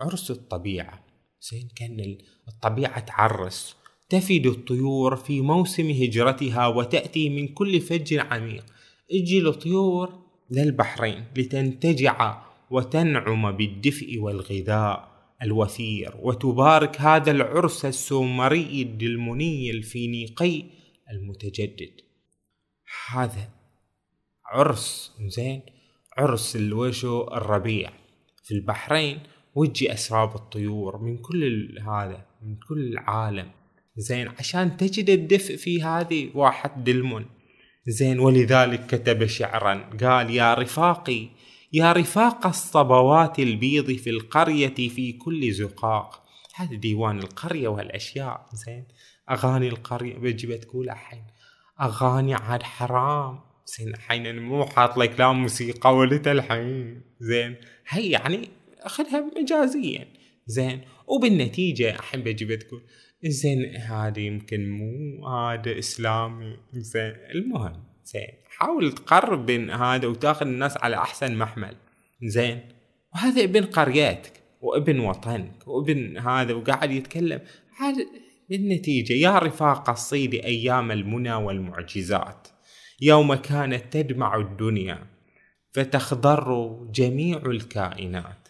عرس 0.00 0.30
الطبيعة. 0.30 1.05
زين 1.40 1.68
كان 1.76 2.18
الطبيعة 2.48 3.00
تعرس. 3.00 3.76
تفد 4.08 4.46
الطيور 4.46 5.16
في 5.16 5.40
موسم 5.40 5.90
هجرتها 5.90 6.66
وتأتي 6.66 7.28
من 7.28 7.48
كل 7.48 7.80
فج 7.80 8.14
عميق. 8.14 8.64
أجي 9.12 9.40
الطيور 9.40 10.26
للبحرين 10.50 11.24
لتنتجع 11.36 12.42
وتنعم 12.70 13.52
بالدفء 13.52 14.18
والغذاء 14.18 15.16
الوثير 15.42 16.14
وتبارك 16.22 17.00
هذا 17.00 17.30
العرس 17.30 17.84
السومري 17.84 18.82
الدلموني 18.82 19.70
الفينيقي 19.70 20.64
المتجدد. 21.10 22.00
هذا 23.10 23.48
عرس 24.46 25.12
زين 25.28 25.62
عرس 26.18 26.56
الوشو 26.56 27.22
الربيع. 27.22 27.92
في 28.44 28.54
البحرين 28.54 29.20
وجي 29.56 29.92
أسراب 29.92 30.34
الطيور 30.34 30.98
من 30.98 31.18
كل 31.18 31.78
هذا 31.88 32.26
من 32.42 32.56
كل 32.68 32.80
العالم. 32.92 33.50
زين 33.96 34.28
عشان 34.38 34.76
تجد 34.76 35.10
الدفء 35.10 35.56
في 35.56 35.82
هذه 35.82 36.30
واحد 36.34 36.84
دلمون. 36.84 37.26
زين 37.86 38.20
ولذلك 38.20 38.86
كتب 38.86 39.26
شعرا 39.26 39.90
قال 40.00 40.30
يا 40.30 40.54
رفاقي 40.54 41.28
يا 41.72 41.92
رفاق 41.92 42.46
الصبوات 42.46 43.38
البيض 43.38 43.92
في 43.92 44.10
القرية 44.10 44.74
في 44.88 45.12
كل 45.12 45.52
زقاق. 45.52 46.22
هذا 46.54 46.74
ديوان 46.76 47.18
القرية 47.18 47.68
والأشياء. 47.68 48.46
زين 48.52 48.84
أغاني 49.30 49.68
القرية. 49.68 50.18
بجي 50.18 50.46
بتقول 50.46 50.90
الحين 50.90 51.24
أغاني 51.80 52.34
عاد 52.34 52.62
حرام. 52.62 53.40
زين 53.66 53.88
الحين 53.88 54.42
مو 54.42 54.64
حاط 54.64 54.96
لك 54.98 55.20
لا 55.20 55.32
موسيقى 55.32 55.96
ولا 55.96 56.32
الحين 56.32 57.02
زين 57.20 57.56
هي 57.88 58.10
يعني 58.10 58.48
أخذها 58.80 59.30
مجازيا 59.40 60.06
زين. 60.46 60.80
وبالنتيجة 61.06 61.90
الحين 61.90 62.20
بجي 62.20 62.44
بتقول 62.44 62.82
زين 63.24 63.76
هذا 63.76 64.20
يمكن 64.20 64.70
مو 64.70 65.26
هذا 65.28 65.78
إسلامي 65.78 66.56
زين. 66.72 67.14
المهم 67.34 67.84
زين. 68.04 68.28
حاول 68.58 68.92
تقرب 68.92 69.46
بين 69.46 69.70
هذا 69.70 70.06
وتأخذ 70.06 70.46
الناس 70.46 70.76
على 70.76 70.96
أحسن 70.96 71.38
محمل. 71.38 71.76
زين. 72.22 72.60
وهذا 73.14 73.44
ابن 73.44 73.64
قريتك 73.64 74.32
وابن 74.60 75.00
وطنك 75.00 75.68
وابن 75.68 76.18
هذا 76.18 76.54
وقاعد 76.54 76.90
يتكلم. 76.90 77.40
هذا 77.78 78.06
بالنتيجة 78.50 79.12
يا 79.12 79.38
رفاق 79.38 79.90
الصيد 79.90 80.34
أيام 80.34 80.92
المنى 80.92 81.34
والمعجزات 81.34 82.48
يوم 83.02 83.34
كانت 83.34 83.92
تدمع 83.92 84.36
الدنيا 84.36 85.06
فتخضر 85.72 86.76
جميع 86.94 87.38
الكائنات. 87.46 88.45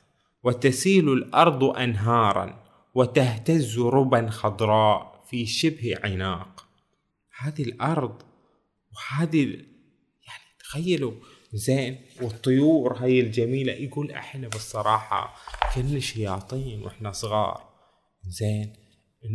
وتسيل 0.46 1.12
الأرض 1.12 1.64
أنهارا 1.64 2.64
وتهتز 2.94 3.78
ربا 3.78 4.30
خضراء 4.30 5.24
في 5.30 5.46
شبه 5.46 5.94
عناق. 6.04 6.66
هذه 7.38 7.62
الأرض 7.62 8.22
وهذه 8.92 9.44
يعني 10.26 10.44
تخيلوا 10.58 11.12
زين 11.52 11.98
والطيور 12.22 12.92
هاي 12.92 13.20
الجميلة 13.20 13.72
يقول 13.72 14.10
إحنا 14.10 14.48
بالصراحة 14.48 15.34
كنا 15.74 16.00
شياطين 16.00 16.82
وإحنا 16.82 17.12
صغار 17.12 17.68
زين 18.28 18.72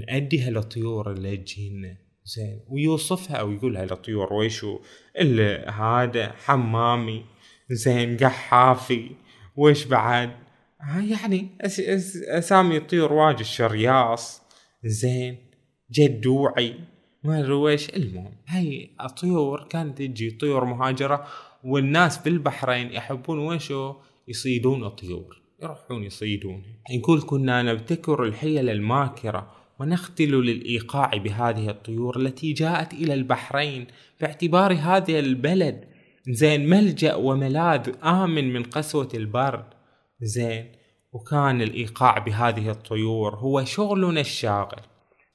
نأدي 0.07 0.41
هالطيور 0.41 1.11
اللي 1.11 1.37
تجينا 1.37 1.97
زين 2.25 2.61
ويوصفها 2.67 3.41
ويقولها 3.41 3.85
للطيور 3.85 4.33
ويشو؟ 4.33 4.79
اللي 5.17 5.65
هذا 5.77 6.31
حمامي 6.31 7.25
زين 7.71 8.17
قحافي 8.17 9.11
ويش 9.55 9.85
بعد؟ 9.85 10.50
يعني 10.89 11.47
أس 11.61 11.79
أس 11.79 12.17
أسامي 12.17 12.77
الطيور 12.77 13.13
واجد. 13.13 13.41
شرياص 13.41 14.41
زين 14.83 15.37
جدوعي 15.91 16.75
ما 17.23 17.39
أدري 17.39 17.53
ويش 17.53 17.89
المهم 17.89 18.33
هاي 18.47 18.89
الطيور 19.01 19.67
كانت 19.69 19.97
تجي 19.97 20.31
طيور 20.31 20.65
مهاجرة 20.65 21.27
والناس 21.63 22.17
بالبحرين 22.17 22.91
يحبون 22.91 23.39
ويشو 23.39 23.95
يصيدون 24.27 24.83
الطيور 24.83 25.41
يروحون 25.63 26.03
يصيدون. 26.03 26.63
يقول 26.91 27.21
كنا 27.21 27.61
نبتكر 27.61 28.23
الحيل 28.23 28.69
الماكرة 28.69 29.51
ونختل 29.79 30.31
للإيقاع 30.31 31.17
بهذه 31.17 31.69
الطيور 31.69 32.19
التي 32.19 32.53
جاءت 32.53 32.93
إلى 32.93 33.13
البحرين 33.13 33.87
باعتبار 34.21 34.73
هذا 34.73 35.19
البلد. 35.19 35.85
زين 36.29 36.69
ملجأ 36.69 37.15
وملاذ 37.15 37.89
آمن 38.03 38.53
من 38.53 38.63
قسوة 38.63 39.09
البرد. 39.13 39.65
زين. 40.21 40.71
وكان 41.13 41.61
الإيقاع 41.61 42.17
بهذه 42.17 42.69
الطيور 42.71 43.35
هو 43.35 43.65
شغلنا 43.65 44.21
الشاغل 44.21 44.81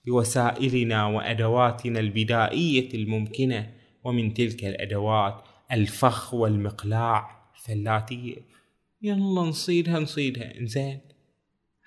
بوسائلنا 0.06 1.06
وأدواتنا 1.06 2.00
البدائية 2.00 2.94
الممكنة 2.94 3.72
ومن 4.04 4.34
تلك 4.34 4.64
الأدوات 4.64 5.42
الفخ 5.72 6.34
والمقلاع 6.34 7.50
الفلاتية. 7.54 8.36
يلا 9.02 9.40
نصيدها 9.40 9.98
نصيدها. 10.00 10.52
زين. 10.60 11.00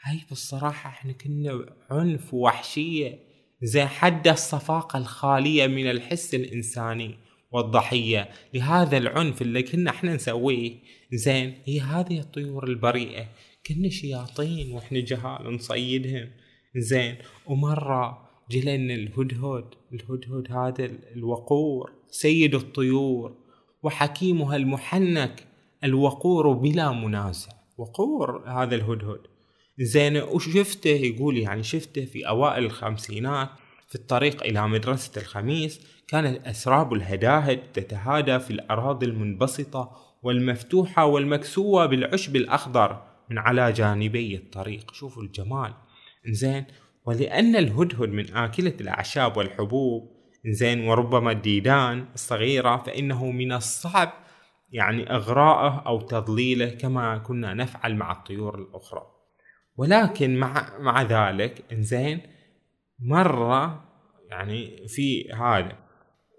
هاي 0.03 0.19
بالصراحة 0.29 0.89
إحنا 0.89 1.11
كنا 1.11 1.65
عنف 1.91 2.33
ووحشية 2.33 3.19
زين 3.61 3.87
حد 3.87 4.27
الصفاقة 4.27 4.99
الخالية 4.99 5.67
من 5.67 5.91
الحس 5.91 6.35
الإنساني. 6.35 7.17
والضحية. 7.51 8.29
لهذا 8.53 8.97
العنف 8.97 9.41
اللي 9.41 9.63
كنا 9.63 9.89
إحنا 9.91 10.15
نسويه 10.15 10.73
زين 11.13 11.53
هي 11.65 11.79
هذه 11.79 12.19
الطيور 12.19 12.67
البريئة. 12.67 13.27
كنا 13.67 13.89
شياطين 13.89 14.71
وإحنا 14.71 14.99
جهال 14.99 15.55
نصيدهم. 15.55 16.29
زين 16.75 17.15
ومرة 17.45 18.29
جلنا 18.51 18.93
الهدهد 18.93 19.65
الهدهد 19.93 20.51
هذا 20.51 20.85
الوقور 21.15 21.91
سيد 22.09 22.55
الطيور 22.55 23.35
وحكيمها 23.83 24.55
المحنك 24.55 25.43
الوقور 25.83 26.53
بلا 26.53 26.91
منازع. 26.91 27.51
وقور 27.77 28.43
هذا 28.49 28.75
الهدهد. 28.75 29.19
زين 29.79 30.17
وشفته 30.17 30.89
يقول 30.89 31.37
يعني 31.37 31.63
شفته 31.63 32.05
في 32.05 32.27
أوائل 32.27 32.65
الخمسينات 32.65 33.49
في 33.87 33.95
الطريق 33.95 34.43
إلى 34.43 34.67
مدرسة 34.67 35.21
الخميس. 35.21 35.81
كانت 36.09 36.47
أسراب 36.47 36.93
الهداهد 36.93 37.59
تتهادى 37.73 38.39
في 38.39 38.51
الأراضي 38.51 39.05
المنبسطة 39.05 39.91
والمفتوحة 40.23 41.05
والمكسوة 41.05 41.85
بالعشب 41.85 42.35
الأخضر 42.35 43.01
من 43.29 43.37
على 43.37 43.71
جانبي 43.71 44.35
الطريق. 44.35 44.93
شوفوا 44.93 45.23
الجمال. 45.23 45.73
زين 46.27 46.65
ولأن 47.05 47.55
الهدهد 47.55 48.09
من 48.09 48.33
آكلة 48.35 48.73
الأعشاب 48.81 49.37
والحبوب 49.37 50.11
زين 50.45 50.87
وربما 50.87 51.31
الديدان 51.31 52.05
الصغيرة 52.13 52.77
فإنه 52.77 53.31
من 53.31 53.51
الصعب 53.51 54.11
يعني 54.71 55.11
إغراءه 55.11 55.83
أو 55.87 56.01
تضليله 56.01 56.69
كما 56.69 57.17
كنا 57.17 57.53
نفعل 57.53 57.95
مع 57.95 58.11
الطيور 58.11 58.59
الأخرى. 58.59 59.01
ولكن 59.77 60.37
مع 60.37 60.79
مع 60.79 61.01
ذلك 61.01 61.63
زين 61.73 62.21
مرة 62.99 63.85
يعني 64.29 64.87
في 64.87 65.31
هذا. 65.31 65.88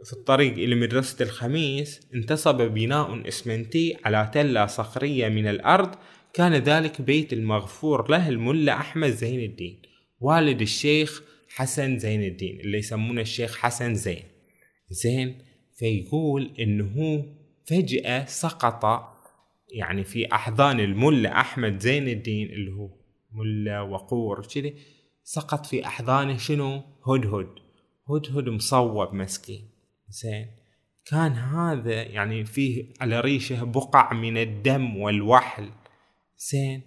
في 0.04 0.12
الطريق 0.12 0.52
إلى 0.52 0.74
مدرسة 0.74 1.24
الخميس 1.24 2.00
انتصب 2.14 2.56
بناء 2.62 3.28
إسمنتي 3.28 3.96
على 4.04 4.30
تلة 4.34 4.66
صخرية 4.66 5.28
من 5.28 5.46
الأرض. 5.46 5.94
كان 6.32 6.54
ذلك 6.54 7.02
بيت 7.02 7.32
المغفور 7.32 8.10
له 8.10 8.28
الملا 8.28 8.72
أحمد 8.72 9.10
زين 9.10 9.40
الدين 9.40 9.82
والد 10.20 10.60
الشيخ 10.60 11.22
حسن 11.48 11.98
زين 11.98 12.22
الدين 12.22 12.60
اللي 12.60 12.78
يسمونه 12.78 13.20
الشيخ 13.20 13.56
حسن 13.56 13.94
زين. 13.94 14.22
زين 14.90 15.38
فيقول 15.74 16.50
إنه 16.58 17.24
فجأة 17.64 18.24
سقط 18.24 19.10
يعني 19.72 20.04
في 20.04 20.32
أحضان 20.32 20.80
الملا 20.80 21.40
أحمد 21.40 21.78
زين 21.78 22.08
الدين 22.08 22.50
اللي 22.50 22.72
هو 22.72 22.90
ملا 23.32 23.80
وقور 23.80 24.46
كذي 24.46 24.74
سقط 25.24 25.66
في 25.66 25.86
أحضانه 25.86 26.36
شنو؟ 26.36 26.82
هدهد. 27.06 27.48
هدهد 28.10 28.48
مصوب 28.48 29.14
مسكين. 29.14 29.69
زين. 30.10 30.46
كان 31.04 31.32
هذا 31.32 32.02
يعني 32.02 32.44
فيه 32.44 32.84
على 33.00 33.20
ريشه 33.20 33.64
بقع 33.64 34.12
من 34.12 34.36
الدم 34.36 34.96
والوحل. 34.96 35.70
زين. 36.38 36.82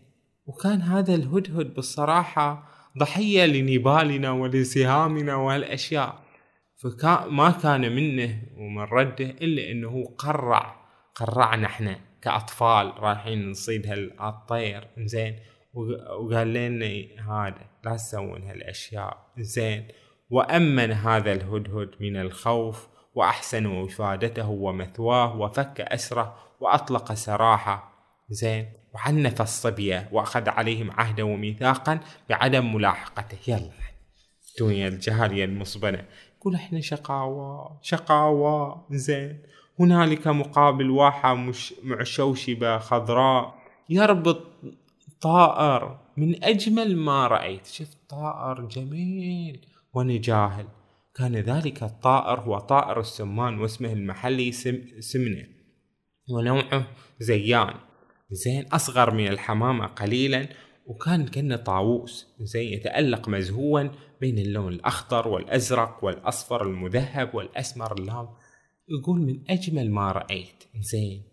وكان 0.46 0.82
هذا 0.82 1.16
الهدهد 1.16 1.74
بالصراحة 1.74 2.70
ضحية 2.98 3.46
لنبالنا 3.46 4.32
ولسهامنا 4.32 5.36
وهالأشياء 5.36 6.24
فما 6.78 7.52
كان 7.52 7.96
منه 7.96 8.44
ومن 8.58 8.84
رده 8.84 9.26
إلا 9.26 9.72
أنه 9.72 10.16
قرع. 10.18 10.84
قرعنا 11.16 11.68
إحنا 11.68 12.00
كأطفال 12.22 12.94
رايحين 13.00 13.50
نصيد 13.50 13.88
هالطير 14.20 14.88
زين. 14.98 15.40
وقال 15.74 16.54
لنا 16.54 16.86
هذا 17.32 17.66
لا 17.86 17.96
تسوون 17.96 18.44
هالأشياء. 18.44 19.18
زين. 19.40 19.88
وأمن 20.30 20.92
هذا 20.92 21.32
الهدهد 21.32 21.90
من 22.00 22.18
الخوف 22.18 22.93
وأحسن 23.16 23.66
وفادته 23.66 24.50
ومثواه 24.50 25.38
وفك 25.38 25.82
أسره 25.82 26.36
وأطلق 26.60 27.14
سراحه. 27.14 27.94
زين. 28.30 28.70
وعنف 28.94 29.42
الصبية 29.42 30.10
وأخذ 30.12 30.50
عليهم 30.50 30.92
عهدا 30.92 31.24
وميثاقا 31.24 32.00
بعدم 32.30 32.76
ملاحقته. 32.76 33.38
يلا. 33.48 33.70
دنيا 34.60 34.88
الجهالية 34.88 35.46
المصبنة. 35.46 36.06
يقول 36.38 36.56
إحنا 36.56 36.82
شقاوة 36.82 37.80
شقاوة. 37.82 38.86
زين. 38.92 39.42
هنالك 39.80 40.28
مقابل 40.28 40.90
واحة 40.90 41.34
مش 41.34 41.74
معشوشبة 41.84 42.78
خضراء. 42.78 43.56
يربط 43.90 44.42
طائر 45.22 46.00
من 46.18 46.44
أجمل 46.44 46.98
ما 46.98 47.28
رأيت. 47.28 47.66
شفت 47.66 47.98
طائر 48.10 48.62
جميل 48.62 49.66
وأنا 49.94 50.18
جاهل 50.18 50.68
كان 51.16 51.36
ذلك 51.36 51.84
الطائر 51.84 52.40
هو 52.40 52.60
طائر 52.60 53.00
السمان 53.00 53.60
واسمه 53.60 53.94
المحلي 53.94 54.52
سم 54.52 54.82
سمنة 55.00 55.48
ونوعه 56.30 56.88
زيان. 57.20 57.74
زين 58.32 58.66
أصغر 58.68 59.14
من 59.14 59.28
الحمامة 59.28 59.86
قليلا 59.88 60.50
وكان 60.86 61.28
كأنه 61.28 61.56
طاووس. 61.56 62.28
زين 62.42 62.74
يتألق 62.74 63.30
مزهوا 63.30 63.90
بين 64.22 64.40
اللون 64.40 64.74
الأخضر 64.74 65.28
والأزرق 65.28 66.04
والأصفر 66.04 66.64
المذهب 66.64 67.36
والأسمر 67.36 68.00
اللام 68.00 68.28
يقول 68.90 69.22
من 69.22 69.40
أجمل 69.50 69.92
ما 69.92 70.12
رأيت. 70.12 70.64
زين 70.80 71.24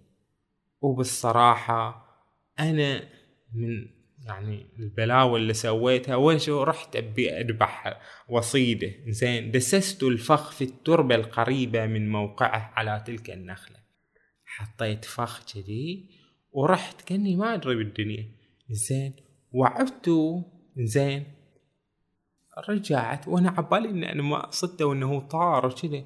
وبالصراحة 0.80 2.06
أنا 2.58 3.02
من 3.54 3.99
يعني 4.26 4.66
البلاوي 4.78 5.40
اللي 5.40 5.54
سويتها 5.54 6.38
شيء 6.38 6.54
رحت 6.54 6.96
أبي 6.96 7.30
أذبح 7.30 8.00
وصيدة؟ 8.28 8.92
زين 9.08 9.50
دسست 9.50 10.02
الفخ 10.02 10.50
في 10.50 10.64
التربة 10.64 11.14
القريبة 11.14 11.86
من 11.86 12.12
موقعه 12.12 12.72
على 12.76 13.02
تلك 13.06 13.30
النخلة. 13.30 13.76
حطيت 14.44 15.04
فخ 15.04 15.44
كذي 15.54 16.10
ورحت 16.52 17.02
كأني 17.02 17.36
ما 17.36 17.54
أدري 17.54 17.76
بالدنيا. 17.76 18.30
زين 18.70 19.12
وعبته 19.52 20.44
زين 20.76 21.24
رجعت 22.68 23.28
وأنا 23.28 23.50
عبالي 23.50 23.88
ان 23.88 24.04
أنا 24.04 24.22
ما 24.22 24.50
صدته 24.50 24.92
انه 24.92 25.20
طار 25.20 25.66
وكذا 25.66 26.04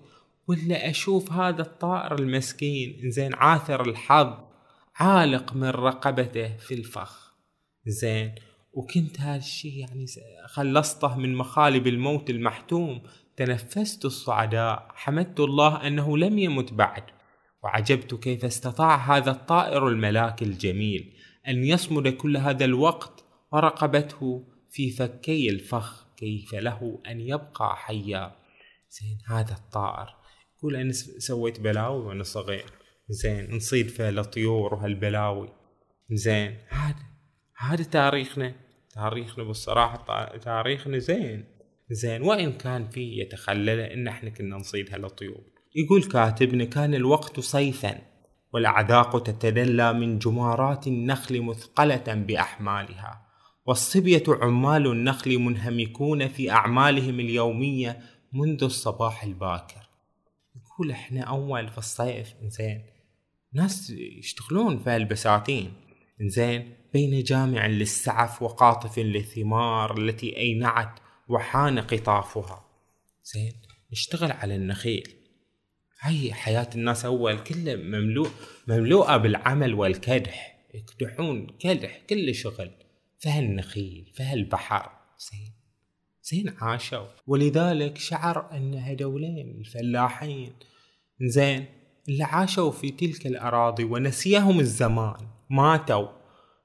ولا 0.48 0.90
أشوف 0.90 1.32
هذا 1.32 1.62
الطائر 1.62 2.18
المسكين. 2.18 3.10
زين 3.10 3.34
عاثر 3.34 3.88
الحظ 3.88 4.34
عالق 4.96 5.54
من 5.54 5.68
رقبته 5.68 6.56
في 6.56 6.74
الفخ. 6.74 7.23
زين. 7.86 8.34
وكنت 8.72 9.20
هذا 9.20 9.36
الشيء 9.36 9.78
يعني 9.78 10.06
خلصته 10.46 11.18
من 11.18 11.34
مخالب 11.34 11.86
الموت 11.86 12.30
المحتوم. 12.30 13.02
تنفست 13.36 14.04
الصعداء. 14.04 14.88
حمدت 14.94 15.40
الله 15.40 15.86
أنه 15.86 16.18
لم 16.18 16.38
يمت 16.38 16.72
بعد. 16.72 17.02
وعجبت 17.62 18.14
كيف 18.14 18.44
استطاع 18.44 19.16
هذا 19.16 19.30
الطائر 19.30 19.88
الملاك 19.88 20.42
الجميل 20.42 21.12
أن 21.48 21.64
يصمد 21.64 22.08
كل 22.08 22.36
هذا 22.36 22.64
الوقت 22.64 23.24
ورقبته 23.52 24.44
في 24.70 24.90
فكي 24.90 25.50
الفخ 25.50 26.06
كيف 26.16 26.54
له 26.54 27.02
أن 27.06 27.20
يبقى 27.20 27.76
حيا. 27.76 28.36
زين 28.90 29.18
هذا 29.26 29.52
الطائر. 29.52 30.16
يقول 30.58 30.76
أنا 30.76 30.92
سويت 31.18 31.60
بلاوي 31.60 32.04
وأنا 32.04 32.22
صغير. 32.22 32.70
زين 33.08 33.56
نصيد 33.56 33.88
فيه 33.88 34.08
الطيور 34.08 34.74
وهالبلاوي. 34.74 35.48
زين 36.10 36.58
هذا 36.68 37.13
هذا 37.64 37.82
تاريخنا. 37.82 38.54
تاريخنا 38.94 39.44
بالصراحة 39.44 40.36
تاريخنا 40.36 40.98
زين. 40.98 41.44
زين 41.90 42.22
وإن 42.22 42.52
كان 42.52 42.88
فيه 42.88 43.22
يتخلل 43.22 43.80
إن 43.80 44.08
إحنا 44.08 44.30
كنا 44.30 44.56
نصيد 44.56 44.94
هالطيور. 44.94 45.40
يقول 45.74 46.04
كاتبنا 46.04 46.64
كان 46.64 46.94
الوقت 46.94 47.40
صيفا 47.40 47.98
والأعذاق 48.52 49.22
تتدلى 49.22 49.92
من 49.92 50.18
جمارات 50.18 50.86
النخل 50.86 51.42
مثقلة 51.42 52.14
بأحمالها 52.14 53.26
والصبية 53.66 54.22
عمال 54.28 54.86
النخل 54.86 55.38
منهمكون 55.38 56.28
في 56.28 56.50
أعمالهم 56.50 57.20
اليومية 57.20 58.00
منذ 58.32 58.64
الصباح 58.64 59.24
الباكر. 59.24 59.88
يقول 60.56 60.90
إحنا 60.90 61.20
أول 61.20 61.68
في 61.68 61.78
الصيف 61.78 62.34
إنزين 62.42 62.84
ناس 63.52 63.90
يشتغلون 63.90 64.78
في 64.78 64.96
البساتين 64.96 65.72
إنزين 66.20 66.74
بين 66.92 67.22
جامع 67.22 67.66
للسعف 67.66 68.42
وقاطف 68.42 68.98
للثمار 68.98 69.98
التي 69.98 70.36
أينعت 70.36 71.00
وحان 71.28 71.78
قطافها. 71.78 72.64
زين 73.24 73.52
نشتغل 73.92 74.32
على 74.32 74.56
النخيل. 74.56 75.14
هاي 76.00 76.32
حياة 76.32 76.70
الناس 76.74 77.04
أول 77.04 77.38
كلها 77.38 77.76
مملوء 77.76 78.28
مملوءة 78.68 79.16
بالعمل 79.16 79.74
والكدح. 79.74 80.58
يكدحون 80.74 81.46
كدح 81.58 82.00
كل 82.10 82.34
شغل. 82.34 82.70
فهالنخيل 83.18 84.12
فهالبحر 84.14 84.90
زين 85.18 85.52
زين 86.22 86.54
عاشوا. 86.60 87.06
ولذلك 87.26 87.98
شعر 87.98 88.52
أن 88.52 88.74
هدولين 88.74 89.50
الفلاحين. 89.60 90.52
زين 91.20 91.66
اللي 92.08 92.24
عاشوا 92.24 92.70
في 92.70 92.90
تلك 92.90 93.26
الأراضي 93.26 93.84
ونسيهم 93.84 94.60
الزمان. 94.60 95.28
ماتوا. 95.50 96.08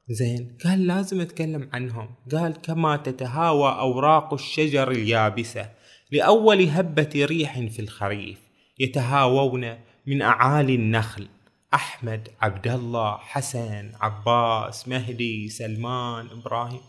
زين 0.09 0.57
قال 0.65 0.87
لازم 0.87 1.21
أتكلم 1.21 1.69
عنهم. 1.73 2.09
قال 2.31 2.61
كما 2.61 2.97
تتهاوى 2.97 3.71
أوراق 3.79 4.33
الشجر 4.33 4.91
اليابسة 4.91 5.69
لأول 6.11 6.69
هبة 6.69 7.09
ريح 7.15 7.59
في 7.59 7.79
الخريف 7.79 8.37
يتهاوون 8.79 9.77
من 10.07 10.21
أعالي 10.21 10.75
النخل. 10.75 11.27
أحمد 11.73 12.29
عبد 12.41 12.67
الله 12.67 13.17
حسن 13.17 13.91
عباس 14.01 14.87
مهدي 14.87 15.49
سلمان 15.49 16.27
إبراهيم. 16.31 16.81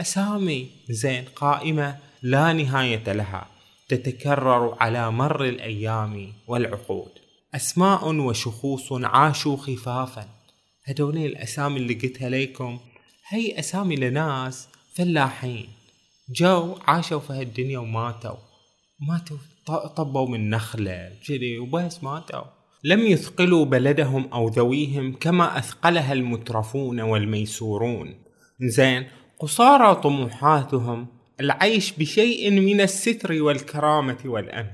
أسامي 0.00 0.70
زين 0.90 1.24
قائمة 1.36 1.96
لا 2.22 2.52
نهاية 2.52 3.12
لها 3.12 3.46
تتكرر 3.88 4.76
على 4.80 5.10
مر 5.10 5.44
الأيام 5.44 6.32
والعقود. 6.46 7.10
أسماء 7.54 8.14
وشخوص 8.14 8.92
عاشوا 8.92 9.56
خفافا 9.56 10.28
هدول 10.86 11.16
الأسامي 11.16 11.76
اللي 11.76 11.94
قلتها 11.94 12.28
لكم 12.28 12.80
هي 13.28 13.58
أسامي 13.58 13.96
لناس 13.96 14.68
فلاحين. 14.94 15.68
جو 16.30 16.78
عاشوا 16.86 17.20
في 17.20 17.32
هالدنيا 17.32 17.78
وماتوا. 17.78 18.36
ماتوا 19.08 19.36
طبوا 19.86 20.28
من 20.28 20.50
نخلة 20.50 21.12
جري 21.24 21.58
وبس 21.58 22.04
ماتوا. 22.04 22.44
لم 22.84 23.00
يثقلوا 23.00 23.64
بلدهم 23.64 24.28
أو 24.32 24.48
ذويهم 24.48 25.16
كما 25.16 25.58
أثقلها 25.58 26.12
المترفون 26.12 27.00
والميسورون. 27.00 28.14
زين 28.60 29.06
قصارى 29.38 29.94
طموحاتهم 29.94 31.06
العيش 31.40 31.92
بشيء 31.92 32.50
من 32.50 32.80
الستر 32.80 33.42
والكرامة 33.42 34.18
والأمن. 34.24 34.70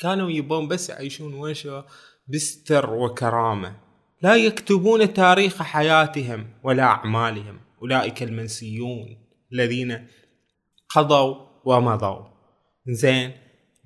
كانوا 0.00 0.30
يبون 0.30 0.68
بس 0.68 0.88
يعيشون 0.90 1.34
وشو 1.34 1.82
بستر 2.28 2.90
وكرامة. 2.90 3.83
لا 4.24 4.36
يكتبون 4.36 5.12
تاريخ 5.12 5.62
حياتهم 5.62 6.46
ولا 6.62 6.82
أعمالهم. 6.82 7.60
أولئك 7.82 8.22
المنسيون 8.22 9.16
الذين 9.52 10.06
قضوا 10.88 11.36
ومضوا. 11.64 12.24
زين 12.88 13.32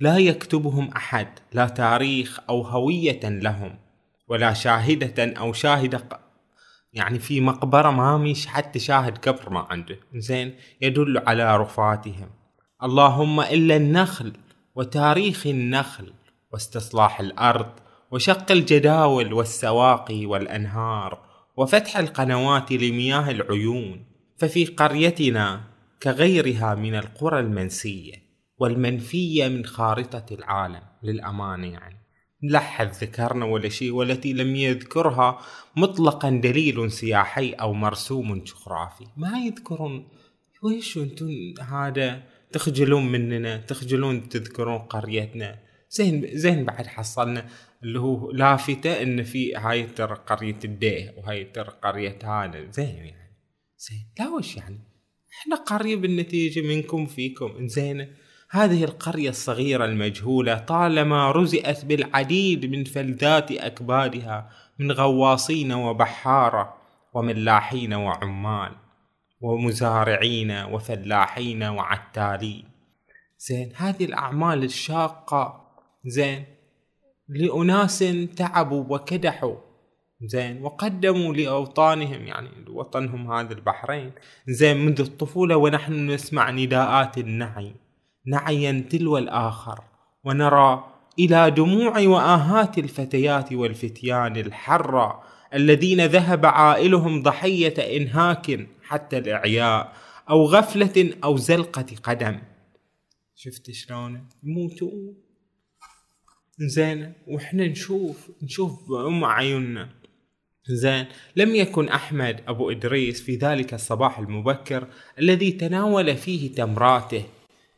لا 0.00 0.18
يكتبهم 0.18 0.88
أحد 0.88 1.28
لا 1.52 1.68
تاريخ 1.68 2.40
أو 2.48 2.62
هوية 2.62 3.20
لهم 3.24 3.78
ولا 4.28 4.52
شاهدة 4.52 5.32
أو 5.38 5.52
شاهدة 5.52 6.04
يعني 6.92 7.18
في 7.18 7.40
مقبرة 7.40 7.90
ما 7.90 8.18
مش 8.18 8.46
حتى 8.46 8.78
شاهد 8.78 9.18
قبر 9.18 9.50
ما 9.50 9.66
عنده. 9.70 9.98
زين 10.14 10.54
يدل 10.80 11.18
على 11.26 11.56
رفاتهم. 11.56 12.30
اللهم 12.82 13.40
إلا 13.40 13.76
النخل 13.76 14.32
وتاريخ 14.74 15.46
النخل 15.46 16.12
واستصلاح 16.52 17.20
الأرض 17.20 17.87
وشق 18.12 18.52
الجداول 18.52 19.32
والسواقي 19.32 20.26
والأنهار 20.26 21.28
وفتح 21.56 21.96
القنوات 21.96 22.72
لمياه 22.72 23.30
العيون 23.30 24.04
ففي 24.36 24.64
قريتنا 24.64 25.60
كغيرها 26.02 26.74
من 26.74 26.94
القرى 26.94 27.40
المنسية 27.40 28.14
والمنفية 28.58 29.48
من 29.48 29.64
خارطة 29.64 30.34
العالم 30.34 30.82
للأمانة 31.02 31.66
يعني. 31.66 31.98
لحد 32.42 32.90
ذكرنا 32.90 33.44
ولا 33.44 33.68
شيء 33.68 33.90
والتي 33.90 34.32
لم 34.32 34.56
يذكرها 34.56 35.38
مطلقا 35.76 36.30
دليل 36.30 36.92
سياحي 36.92 37.50
أو 37.50 37.72
مرسوم 37.72 38.44
جغرافي. 38.44 39.06
ما 39.16 39.38
يذكرون؟ 39.38 40.08
ويش 40.62 40.98
أنتم 40.98 41.28
هذا 41.60 42.22
تخجلون 42.52 43.12
مننا 43.12 43.56
تخجلون 43.56 44.28
تذكرون 44.28 44.78
قريتنا؟ 44.78 45.67
زين 45.90 46.28
زين 46.32 46.64
بعد 46.64 46.86
حصلنا 46.86 47.46
اللي 47.82 48.00
هو 48.00 48.30
لافتة 48.30 49.02
إن 49.02 49.22
في 49.22 49.54
هاي 49.54 49.86
ترى 49.86 50.14
قرية 50.26 50.58
الديه 50.64 51.14
وهاي 51.16 51.44
ترى 51.44 51.70
قرية 51.82 52.18
هذا. 52.24 52.70
زين 52.70 52.96
يعني. 52.96 53.36
زين. 53.78 54.06
لا 54.18 54.28
وش 54.28 54.56
يعني؟ 54.56 54.78
إحنا 55.40 55.56
قرية 55.56 55.96
بالنتيجة 55.96 56.60
منكم 56.60 57.06
فيكم. 57.06 57.68
زين. 57.68 58.14
هذه 58.50 58.84
القرية 58.84 59.30
الصغيرة 59.30 59.84
المجهولة 59.84 60.58
طالما 60.58 61.30
رزئت 61.30 61.84
بالعديد 61.84 62.66
من 62.66 62.84
فلذات 62.84 63.52
أكبادها 63.52 64.50
من 64.78 64.92
غواصين 64.92 65.72
وبحارة 65.72 66.74
وملاحين 67.14 67.94
وعمال 67.94 68.72
ومزارعين 69.40 70.50
وفلاحين 70.50 71.62
وعتالين. 71.62 72.64
زين. 73.38 73.72
هذه 73.76 74.04
الأعمال 74.04 74.64
الشاقة 74.64 75.67
زين. 76.06 76.44
لأناس 77.28 78.04
تعبوا 78.36 78.84
وكدحوا. 78.88 79.56
زين. 80.22 80.62
وقدموا 80.62 81.34
لأوطانهم 81.34 82.26
يعني 82.26 82.48
وطنهم 82.68 83.32
هذا 83.32 83.52
البحرين. 83.52 84.12
زين. 84.48 84.76
منذ 84.76 85.00
الطفولة 85.00 85.56
ونحن 85.56 86.10
نسمع 86.10 86.50
نداءات 86.50 87.18
النعي. 87.18 87.74
نعيا 88.26 88.84
تلو 88.90 89.18
الآخر. 89.18 89.80
ونرى 90.24 90.84
إلى 91.18 91.50
دموع 91.50 91.98
وآهات 91.98 92.78
الفتيات 92.78 93.52
والفتيان 93.52 94.36
الحرة 94.36 95.22
الذين 95.54 96.06
ذهب 96.06 96.46
عائلهم 96.46 97.22
ضحية 97.22 97.96
إنهاك 97.96 98.66
حتى 98.82 99.18
الإعياء 99.18 99.92
أو 100.30 100.44
غفلة 100.44 101.14
أو 101.24 101.36
زلقة 101.36 101.86
قدم. 102.02 102.38
شفت 103.34 103.70
شلون؟ 103.70 104.28
يموتون 104.42 105.27
زين 106.60 107.12
وإحنا 107.26 107.66
نشوف 107.66 108.30
نشوف 108.42 108.88
بأم 108.88 109.24
عيوننا. 109.24 109.88
زين 110.66 111.06
لم 111.36 111.54
يكن 111.54 111.88
أحمد 111.88 112.40
أبو 112.48 112.70
إدريس 112.70 113.22
في 113.22 113.36
ذلك 113.36 113.74
الصباح 113.74 114.18
المبكر 114.18 114.88
الذي 115.18 115.52
تناول 115.52 116.16
فيه 116.16 116.54
تمراته. 116.54 117.24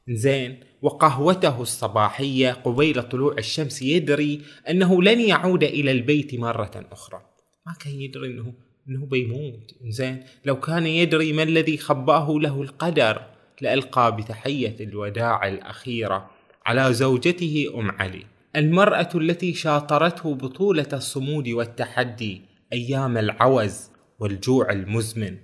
زين 0.09 0.61
وقهوته 0.83 1.63
الصباحية 1.63 2.53
قبيل 2.53 3.03
طلوع 3.03 3.35
الشمس 3.39 3.83
يدري 3.83 4.41
أنه 4.71 5.03
لن 5.03 5.21
يعود 5.21 5.65
إلى 5.65 5.91
البيت 5.91 6.35
مرة 6.35 6.87
أخرى. 6.93 7.23
ما 7.67 7.73
كان 7.81 8.01
يدري 8.01 8.27
أنه 8.27 8.53
أنه 8.89 9.07
بيموت. 9.07 9.75
زين 9.89 10.25
لو 10.45 10.61
كان 10.61 10.87
يدري 10.87 11.33
ما 11.33 11.43
الذي 11.43 11.77
خباه 11.79 12.31
له 12.31 12.63
القدر 12.63 13.23
لألقى 13.61 14.17
بتحية 14.17 14.77
الوداع 14.81 15.49
الأخيرة 15.49 16.31
على 16.67 16.95
زوجته 16.95 17.73
أم 17.75 17.91
علي. 17.91 18.40
المرأة 18.57 19.09
التي 19.15 19.55
شاطرته 19.55 20.35
بطولة 20.35 20.89
الصمود 20.93 21.49
والتحدي 21.49 22.43
أيام 22.73 23.19
العوز 23.19 23.91
والجوع 24.19 24.73
المزمن 24.73 25.37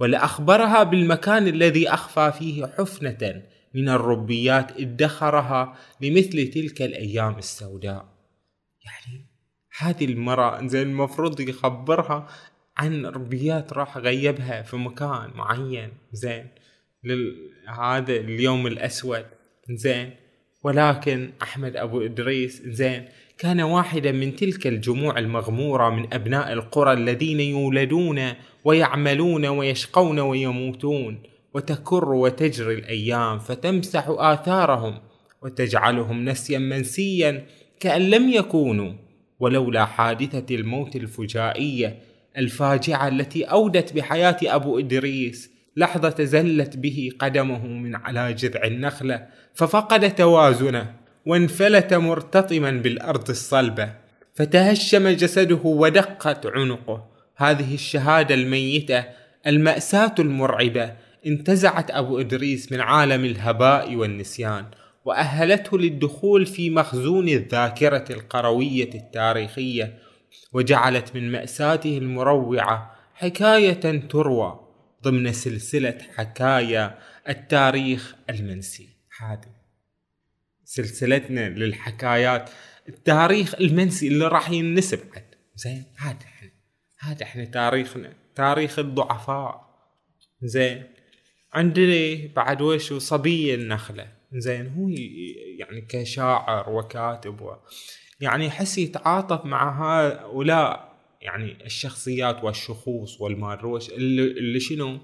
ولأخبرها 0.00 0.82
بالمكان 0.82 1.46
الذي 1.46 1.88
أخفى 1.88 2.32
فيه 2.38 2.66
حفنة 2.66 3.42
من 3.74 3.88
الربيات 3.88 4.80
ادخرها 4.80 5.76
لمثل 6.00 6.50
تلك 6.50 6.82
الأيام 6.82 7.38
السوداء. 7.38 8.06
يعني 8.84 9.26
هذه 9.78 10.04
المرأة 10.04 10.66
زين 10.66 10.88
المفروض 10.88 11.40
يخبرها 11.40 12.26
عن 12.76 13.06
ربيات 13.06 13.72
راح 13.72 13.98
غيبها 13.98 14.62
في 14.62 14.76
مكان 14.76 15.30
معين 15.34 15.92
زين 16.12 16.48
هذا 17.68 18.16
اليوم 18.16 18.66
الأسود 18.66 19.24
زين 19.70 20.16
ولكن 20.64 21.30
أحمد 21.42 21.76
أبو 21.76 22.00
إدريس 22.00 22.62
زين 22.62 23.04
كان 23.38 23.60
واحدا 23.60 24.12
من 24.12 24.36
تلك 24.36 24.66
الجموع 24.66 25.18
المغمورة 25.18 25.90
من 25.90 26.14
أبناء 26.14 26.52
القرى 26.52 26.92
الذين 26.92 27.40
يولدون 27.40 28.32
ويعملون 28.64 29.46
ويشقون 29.46 30.18
ويموتون. 30.18 31.22
وتكر 31.54 32.12
وتجري 32.12 32.74
الأيام 32.74 33.38
فتمسح 33.38 34.04
آثارهم 34.08 34.98
وتجعلهم 35.42 36.24
نسيا 36.24 36.58
منسيا 36.58 37.46
كأن 37.80 38.10
لم 38.10 38.28
يكونوا. 38.28 38.92
ولولا 39.40 39.84
حادثة 39.84 40.54
الموت 40.54 40.96
الفجائية 40.96 41.98
الفاجعة 42.36 43.08
التي 43.08 43.44
أودت 43.44 43.92
بحياة 43.92 44.36
أبو 44.42 44.78
إدريس 44.78 45.53
لحظة 45.76 46.24
زلت 46.24 46.76
به 46.76 47.10
قدمه 47.18 47.66
من 47.66 47.96
على 47.96 48.32
جذع 48.32 48.64
النخلة 48.64 49.26
ففقد 49.54 50.14
توازنه 50.14 50.94
وانفلت 51.26 51.94
مرتطما 51.94 52.70
بالأرض 52.70 53.30
الصلبة. 53.30 53.92
فتهشم 54.34 55.08
جسده 55.08 55.60
ودقت 55.64 56.46
عنقه. 56.46 57.04
هذه 57.36 57.74
الشهادة 57.74 58.34
الميتة 58.34 59.04
المأساة 59.46 60.14
المرعبة 60.18 60.92
انتزعت 61.26 61.90
أبو 61.90 62.20
إدريس 62.20 62.72
من 62.72 62.80
عالم 62.80 63.24
الهباء 63.24 63.96
والنسيان 63.96 64.64
وأهلته 65.04 65.78
للدخول 65.78 66.46
في 66.46 66.70
مخزون 66.70 67.28
الذاكرة 67.28 68.04
القروية 68.10 68.90
التاريخية 68.94 69.98
وجعلت 70.52 71.14
من 71.14 71.32
مأساته 71.32 71.98
المروعة 71.98 72.94
حكاية 73.14 74.08
تروى. 74.08 74.63
ضمن 75.04 75.32
سلسلة 75.32 75.98
حكايا 76.16 76.98
التاريخ 77.28 78.14
المنسي. 78.30 78.88
هذه 79.18 79.54
سلسلتنا 80.64 81.48
للحكايات. 81.48 82.50
التاريخ 82.88 83.54
المنسي 83.54 84.08
اللي 84.08 84.28
راح 84.28 84.50
ينسب 84.50 85.00
عد 85.16 85.34
زين 85.54 85.84
هذا 85.96 86.18
إحنا 86.24 86.50
هذا 86.98 87.22
إحنا 87.22 87.44
تاريخنا 87.44 88.12
تاريخ 88.34 88.78
الضعفاء. 88.78 89.74
زين 90.42 90.82
عندنا 91.52 92.28
بعد 92.36 92.62
وش 92.62 92.92
صبي 92.92 93.54
النخلة. 93.54 94.08
زين 94.32 94.66
هو 94.68 94.88
يعني 95.58 95.80
كشاعر 95.88 96.70
وكاتب 96.70 97.40
و 97.40 97.54
يعني 98.20 98.46
يحس 98.46 98.78
يتعاطف 98.78 99.44
مع 99.44 99.82
هؤلاء 99.82 100.93
يعني 101.24 101.64
الشخصيات 101.64 102.44
والشخوص 102.44 103.20
والماروش 103.20 103.90
اللي, 103.90 104.22
اللي 104.22 104.60
شنو؟ 104.60 104.98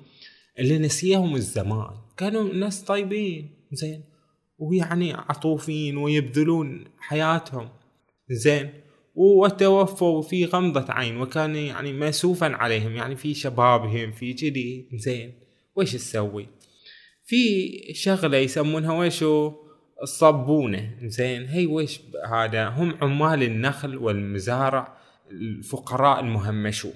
اللي 0.59 0.79
نسيهم 0.79 1.35
الزمان. 1.35 1.91
كانوا 2.17 2.55
ناس 2.55 2.83
طيبين 2.83 3.51
زين. 3.73 4.05
ويعني 4.59 5.13
عطوفين 5.13 5.97
ويبذلون 5.97 6.85
حياتهم 6.99 7.69
زين. 8.31 8.71
وتوفوا 9.15 10.23
في 10.23 10.45
غمضة 10.45 10.87
عين 10.89 11.17
وكان 11.17 11.57
يعني 11.57 11.93
مسوفا 11.93 12.47
عليهم. 12.47 12.97
يعني 12.97 13.17
في 13.17 13.35
شبابهم 13.35 14.13
في 14.13 14.33
جدي 14.33 14.89
زين. 14.95 15.33
وش 15.77 15.93
تسوي؟ 15.93 16.47
في 17.25 17.71
شغلة 17.95 18.37
يسمونها 18.37 18.93
وشو 18.93 19.53
الصبونة 20.03 20.99
زين. 21.03 21.45
هي 21.45 21.67
وش 21.67 22.01
هذا؟ 22.33 22.69
هم 22.69 22.95
عمال 23.03 23.43
النخل 23.43 23.97
والمزارع 23.97 25.00
الفقراء 25.31 26.21
المهمشون. 26.21 26.95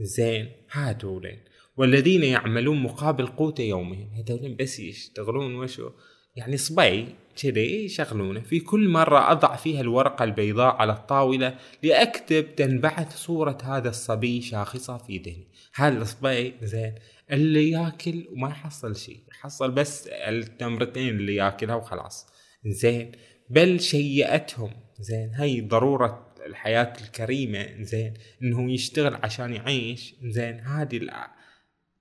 زين 0.00 0.48
هذولين 0.70 1.38
والذين 1.76 2.24
يعملون 2.24 2.82
مقابل 2.82 3.26
قوت 3.26 3.60
يومهم. 3.60 4.10
هذولين 4.14 4.56
بس 4.56 4.80
يشتغلون 4.80 5.54
وشو؟ 5.54 5.90
يعني 6.36 6.56
صبي 6.56 7.06
كذي 7.42 7.84
يشغلونه. 7.84 8.40
في 8.40 8.60
كل 8.60 8.88
مرة 8.88 9.32
أضع 9.32 9.56
فيها 9.56 9.80
الورقة 9.80 10.24
البيضاء 10.24 10.76
على 10.76 10.92
الطاولة 10.92 11.58
لأكتب 11.82 12.54
تنبعث 12.56 13.16
صورة 13.16 13.58
هذا 13.64 13.88
الصبي 13.88 14.42
شاخصة 14.42 14.98
في 14.98 15.18
ذهني 15.18 15.46
هذا 15.74 16.02
الصبي 16.02 16.54
زين 16.62 16.94
اللي 17.30 17.70
ياكل 17.70 18.26
وما 18.30 18.48
يحصل 18.48 18.96
شيء. 18.96 19.20
يحصل 19.30 19.70
بس 19.70 20.06
التمرتين 20.06 21.08
اللي 21.08 21.34
ياكلها 21.34 21.74
وخلاص. 21.74 22.26
زين 22.66 23.12
بل 23.50 23.80
شيئتهم. 23.80 24.70
زين 25.00 25.34
هي 25.34 25.60
ضرورة 25.60 26.27
الحياة 26.48 26.92
الكريمة 27.04 27.66
زين 27.80 28.14
إنه 28.42 28.72
يشتغل 28.72 29.18
عشان 29.22 29.54
يعيش 29.54 30.14
زين 30.24 30.60
هذه 30.60 31.00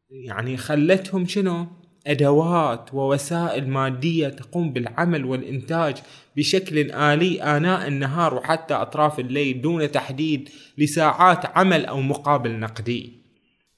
يعني 0.09 0.57
خلتهم 0.57 1.27
شنو 1.27 1.67
أدوات 2.07 2.93
ووسائل 2.93 3.69
مادية 3.69 4.29
تقوم 4.29 4.73
بالعمل 4.73 5.25
والإنتاج 5.25 5.97
بشكل 6.37 6.91
آلي 6.91 7.43
آناء 7.43 7.87
النهار 7.87 8.33
وحتى 8.33 8.73
أطراف 8.73 9.19
الليل 9.19 9.61
دون 9.61 9.91
تحديد 9.91 10.49
لساعات 10.77 11.45
عمل 11.45 11.85
أو 11.85 12.01
مقابل 12.01 12.59
نقدي. 12.59 13.13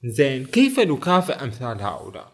زين 0.04 0.44
كيف 0.44 0.80
نكافئ 0.80 1.44
أمثال 1.44 1.82
هؤلاء؟ 1.82 2.32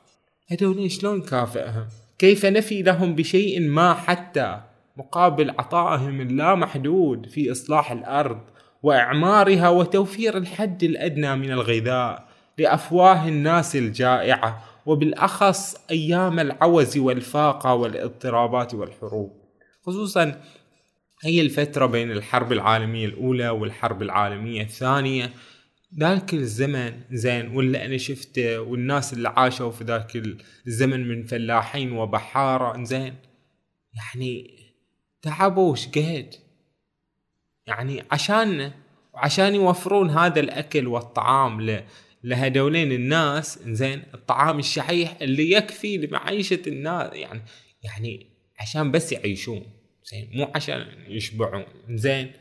هذول 0.51 0.91
شلون 0.91 1.19
نكافئهم؟ 1.19 1.87
كيف 2.19 2.47
نفي 2.47 2.83
لهم 2.83 3.15
بشيء 3.15 3.61
ما 3.61 3.95
حتى 3.95 4.61
مقابل 4.97 5.51
عطائهم 5.51 6.21
اللامحدود 6.21 7.27
في 7.27 7.53
إصلاح 7.53 7.93
الأرض 7.93 8.41
وإعمارها 8.83 9.69
وتوفير 9.69 10.37
الحد 10.37 10.83
الأدنى 10.85 11.37
من 11.37 11.51
الغذاء 11.51 12.29
لأفواه 12.59 13.29
الناس 13.29 13.77
الجائعة 13.77 14.65
وبالأخص 14.87 15.77
أيام 15.91 16.41
العوز 16.41 16.99
والفاقة 16.99 17.75
والاضطرابات 17.75 18.75
والحروب. 18.75 19.33
خصوصا 19.87 20.41
هي 21.25 21.41
الفترة 21.41 21.87
بين 21.87 22.11
الحرب 22.11 22.53
العالمية 22.53 23.07
الأولى 23.07 23.49
والحرب 23.49 24.03
العالمية 24.03 24.63
الثانية. 24.63 25.33
ذاك 26.01 26.35
الزمن 26.35 26.93
زين 27.11 27.57
واللي 27.57 27.85
أنا 27.85 27.97
شفته 27.97 28.61
والناس 28.61 29.13
اللي 29.13 29.29
عاشوا 29.29 29.71
في 29.71 29.85
ذاك 29.85 30.23
الزمن 30.67 31.09
من 31.09 31.25
فلاحين 31.25 31.93
وبحارة 31.93 32.85
زين. 32.85 33.15
يعني 33.97 34.66
تعبوا 35.27 35.77
شقد 35.77 36.35
يعني 37.67 38.03
عشان 38.11 38.73
وعشان 39.15 39.55
يوفرون 39.55 40.11
هذا 40.11 40.41
الأكل 40.41 40.87
والطعام 40.87 41.83
لهدولين 42.25 42.93
الناس 42.93 43.59
زين 43.67 44.03
الطعام 44.15 44.59
الشحيح 44.59 45.17
اللي 45.23 45.51
يكفي 45.51 45.97
لمعيشة 45.97 46.63
الناس. 46.67 47.13
يعني 47.13 47.43
يعني 47.83 48.27
عشان 48.61 48.91
بس 48.91 49.13
يعيشون 49.13 49.63
زين 50.05 50.31
مو 50.35 50.51
عشان 50.55 50.87
يشبعون. 51.09 51.65
زين 51.91 52.33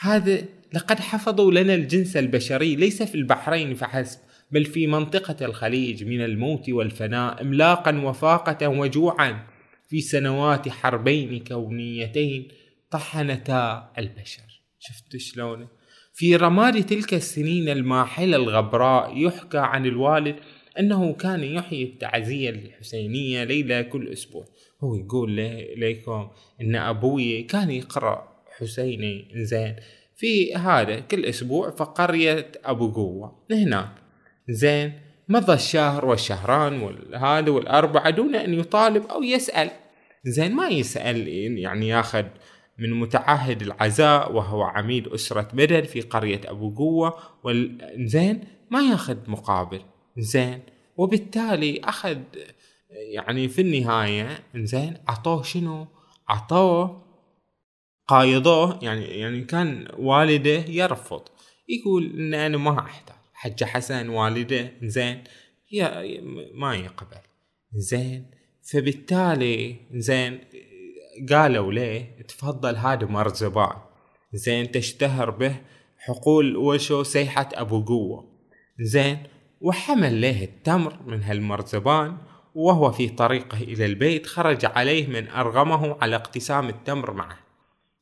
هذا 0.00 0.44
لقد 0.72 1.00
حفظوا 1.00 1.52
لنا 1.52 1.74
الجنس 1.74 2.16
البشري 2.16 2.76
ليس 2.76 3.02
في 3.02 3.14
البحرين 3.14 3.74
فحسب 3.74 4.18
بل 4.50 4.64
في 4.64 4.86
منطقة 4.86 5.44
الخليج 5.44 6.04
من 6.04 6.24
الموت 6.24 6.68
والفناء 6.70 7.42
املاقا 7.42 7.98
وفاقة 7.98 8.68
وجوعا. 8.68 9.46
في 9.90 10.00
سنوات 10.00 10.68
حربين 10.68 11.44
كونيتين 11.44 12.48
طحنتا 12.90 13.92
البشر. 13.98 14.62
شفت 14.78 15.16
شلون؟ 15.16 15.68
في 16.14 16.36
رماد 16.36 16.86
تلك 16.86 17.14
السنين 17.14 17.68
الماحلة 17.68 18.36
الغبراء 18.36 19.18
يحكى 19.18 19.58
عن 19.58 19.86
الوالد 19.86 20.36
أنه 20.78 21.12
كان 21.12 21.44
يحيي 21.44 21.82
التعزية 21.82 22.50
الحسينية 22.50 23.44
ليلة 23.44 23.82
كل 23.82 24.08
أسبوع. 24.08 24.44
هو 24.80 24.94
يقول 24.94 25.30
ليكم 25.76 26.30
أن 26.60 26.76
أبوي 26.76 27.42
كان 27.42 27.70
يقرأ 27.70 28.42
حسيني 28.58 29.28
زين 29.34 29.76
في 30.16 30.54
هذا 30.54 31.00
كل 31.00 31.24
أسبوع 31.24 31.70
في 31.70 31.84
قرية 31.84 32.52
أبو 32.64 32.92
قوة. 32.92 33.46
هناك 33.50 33.92
زين 34.48 34.92
مضى 35.28 35.52
الشهر 35.52 36.04
والشهران 36.04 36.80
والهذا 36.80 37.50
والأربعة 37.50 38.10
دون 38.10 38.34
أن 38.34 38.54
يطالب 38.54 39.06
أو 39.06 39.22
يسأل. 39.22 39.79
زين 40.24 40.54
ما 40.54 40.68
يسأل 40.68 41.28
يعني 41.58 41.88
ياخذ 41.88 42.24
من 42.78 42.90
متعهد 42.90 43.62
العزاء 43.62 44.32
وهو 44.32 44.62
عميد 44.62 45.08
أسرة 45.08 45.48
بدر 45.52 45.84
في 45.84 46.00
قرية 46.00 46.40
أبو 46.44 46.74
قوة 46.74 47.18
زين 47.96 48.44
ما 48.70 48.80
ياخذ 48.80 49.30
مقابل. 49.30 49.82
زين 50.18 50.60
وبالتالي 50.96 51.80
أخذ 51.84 52.18
يعني 53.14 53.48
في 53.48 53.60
النهاية 53.60 54.38
زين 54.56 54.96
عطوه 55.08 55.42
شنو؟ 55.42 55.86
عطوه 56.28 57.02
قايضوه 58.06 58.78
يعني 58.82 59.04
يعني 59.04 59.44
كان 59.44 59.88
والده 59.98 60.64
يرفض. 60.68 61.22
يقول 61.68 62.20
إن 62.20 62.34
أنا 62.34 62.56
ما 62.56 62.80
أحتاج. 62.80 63.16
حج 63.32 63.64
حسن 63.64 64.08
والده 64.08 64.72
زين 64.82 65.24
يا 65.72 66.20
ما 66.54 66.74
يقبل. 66.74 67.20
زين 67.74 68.39
فبالتالي 68.72 69.76
زين 69.94 70.38
قالوا 71.30 71.72
ليه 71.72 72.16
تفضل 72.28 72.76
هذا 72.76 73.06
مرزبان 73.06 73.76
زين 74.32 74.70
تشتهر 74.70 75.30
به 75.30 75.56
حقول 75.98 76.56
وشو 76.56 77.02
سيحة 77.02 77.48
أبو 77.54 77.84
قوة. 77.84 78.30
زين 78.80 79.18
وحمل 79.60 80.20
له 80.20 80.44
التمر 80.44 81.02
من 81.06 81.22
هالمرزبان 81.22 82.16
وهو 82.54 82.92
في 82.92 83.08
طريقه 83.08 83.62
إلى 83.62 83.86
البيت 83.86 84.26
خرج 84.26 84.64
عليه 84.64 85.06
من 85.06 85.28
أرغمه 85.28 85.96
على 86.02 86.16
اقتسام 86.16 86.68
التمر 86.68 87.12
معه. 87.12 87.38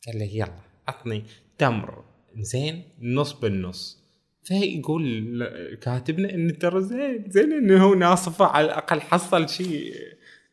قال 0.06 0.18
له 0.18 0.24
يلا 0.24 0.60
عطني 0.88 1.24
تمر. 1.58 2.04
زين 2.36 2.82
نص 3.02 3.32
بالنص. 3.32 3.98
فيقول 4.44 5.44
كاتبنا 5.82 6.34
إن 6.34 6.58
ترى 6.58 6.82
زين 6.82 7.24
زين 7.28 7.52
إنه 7.52 7.84
هو 7.84 7.94
ناصفه 7.94 8.44
على 8.44 8.66
الأقل 8.66 9.00
حصل 9.00 9.48
شيء. 9.48 9.92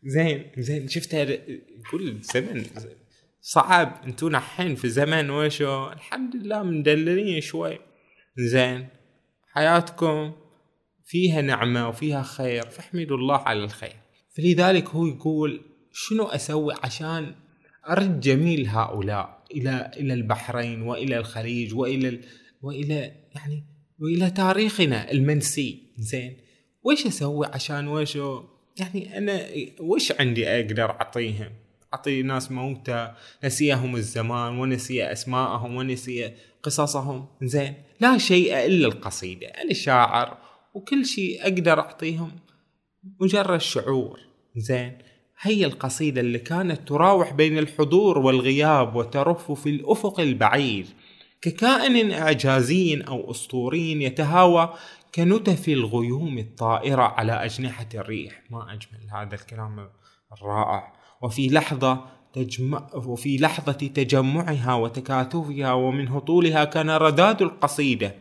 زين. 0.06 0.52
زين 0.58 0.88
شفتها 0.88 1.22
يقول 1.22 2.22
زمن 2.22 2.65
صعب. 3.41 4.02
انتو 4.06 4.30
نحين 4.30 4.76
في 4.76 4.89
زمن 4.89 5.30
وشو؟ 5.30 5.91
الحمد 5.91 6.36
لله 6.36 6.63
مدللين 6.63 7.41
شوي. 7.41 7.80
زين. 8.38 8.88
حياتكم 9.48 10.34
فيها 11.06 11.41
نعمة 11.41 11.89
وفيها 11.89 12.22
خير. 12.22 12.63
فاحمدوا 12.70 13.18
الله 13.18 13.38
على 13.38 13.63
الخير. 13.63 13.96
فلذلك 14.36 14.89
هو 14.89 15.06
يقول 15.06 15.62
شنو 15.91 16.24
أسوي 16.24 16.74
عشان 16.84 17.36
أرد 17.89 18.20
جميل 18.20 18.68
هؤلاء 18.68 19.44
إلى 19.52 19.91
إلى 19.98 20.13
البحرين 20.13 20.82
وإلى 20.82 21.18
الخليج 21.18 21.74
وإلى 21.74 22.08
ال... 22.08 22.22
وإلى 22.62 23.12
يعني 23.36 23.63
وإلى 24.00 24.32
تاريخنا 24.32 25.12
المنسي. 25.12 25.84
زين. 25.98 26.38
وش 26.84 27.06
أسوي 27.06 27.48
عشان 27.48 27.88
وشو؟ 27.88 28.44
يعني 28.80 29.18
أنا 29.18 29.48
وش 29.80 30.12
عندي 30.20 30.48
أقدر 30.48 30.90
أعطيهم؟ 30.90 31.50
أعطي 31.94 32.22
ناس 32.22 32.52
موتى 32.52 33.14
نسيهم 33.44 33.96
الزمان 33.96 34.58
ونسي 34.60 35.12
أسماءهم 35.12 35.76
ونسي 35.76 36.32
قصصهم. 36.64 37.26
زين 37.44 37.74
لا 38.00 38.18
شيء 38.18 38.66
إلا 38.66 38.88
القصيدة 38.88 39.48
أنا 39.48 39.74
شاعر 39.74 40.38
وكل 40.74 41.06
شيء 41.06 41.42
أقدر 41.44 41.80
أعطيهم 41.80 42.32
مجرد 43.20 43.62
شعور. 43.62 44.20
زين 44.58 44.98
هي 45.42 45.66
القصيدة 45.66 46.22
اللي 46.22 46.40
كانت 46.40 46.88
تراوح 46.88 47.34
بين 47.34 47.58
الحضور 47.58 48.18
والغياب 48.18 48.96
وترف 48.96 49.52
في 49.52 49.70
الأفق 49.70 50.20
البعيد 50.20 50.88
ككائن 51.45 52.12
إعجازي 52.12 53.01
أو 53.01 53.31
أسطوري 53.31 54.03
يتهاوى 54.03 54.73
كنتف 55.15 55.69
الغيوم 55.69 56.38
الطائرة 56.38 57.01
على 57.01 57.45
أجنحة 57.45 57.89
الريح. 57.95 58.41
ما 58.49 58.73
أجمل 58.73 59.10
هذا 59.12 59.36
الكلام 59.36 59.89
الرائع. 60.31 60.93
وفي 61.21 61.47
لحظة 61.47 62.05
تجمع 62.34 62.89
وفي 62.93 63.38
لحظة 63.38 63.71
تجمعها 63.71 64.73
وتكاثفها 64.73 65.73
ومن 65.73 66.08
هطولها 66.08 66.63
كان 66.63 66.89
رداد 66.89 67.41
القصيدة 67.41 68.15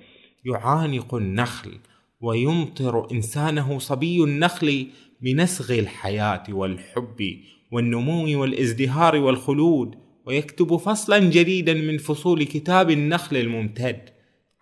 يعانق 0.44 1.14
النخل 1.14 1.78
ويمطر 2.20 3.10
إنسانه 3.12 3.78
صبي 3.78 4.24
النخل 4.24 4.88
بنسغ 5.20 5.78
الحياة 5.78 6.44
والحب 6.48 7.40
والنمو 7.72 8.40
والازدهار 8.40 9.16
والخلود. 9.16 10.04
ويكتب 10.26 10.76
فصلا 10.76 11.18
جديدا 11.18 11.74
من 11.74 11.98
فصول 11.98 12.44
كتاب 12.44 12.90
النخل 12.90 13.37
الممتد 13.37 14.10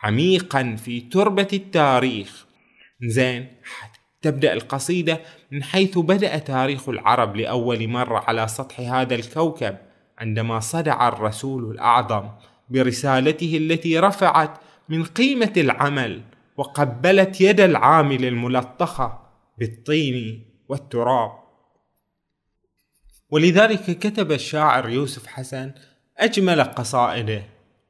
عميقا 0.03 0.77
في 0.77 1.01
تربة 1.01 1.48
التاريخ. 1.53 2.46
زين 3.03 3.46
تبدأ 4.22 4.53
القصيدة 4.53 5.20
من 5.51 5.62
حيث 5.62 5.98
بدأ 5.98 6.38
تاريخ 6.38 6.88
العرب 6.88 7.37
لأول 7.37 7.88
مرة 7.88 8.18
على 8.18 8.48
سطح 8.48 8.81
هذا 8.81 9.14
الكوكب 9.14 9.77
عندما 10.18 10.61
صدع 10.61 11.09
الرسول 11.09 11.70
الأعظم 11.70 12.29
برسالته 12.70 13.57
التي 13.57 13.98
رفعت 13.98 14.59
من 14.88 15.05
قيمة 15.05 15.53
العمل 15.57 16.22
وقبلت 16.57 17.40
يد 17.40 17.61
العامل 17.61 18.25
الملطخة 18.25 19.18
بالطين 19.59 20.44
والتراب. 20.68 21.42
ولذلك 23.33 23.99
كتب 23.99 24.33
الشاعر 24.33 24.88
يوسف 24.88 25.27
حسن 25.27 25.73
أجمل 26.18 26.62
قصائده 26.62 27.42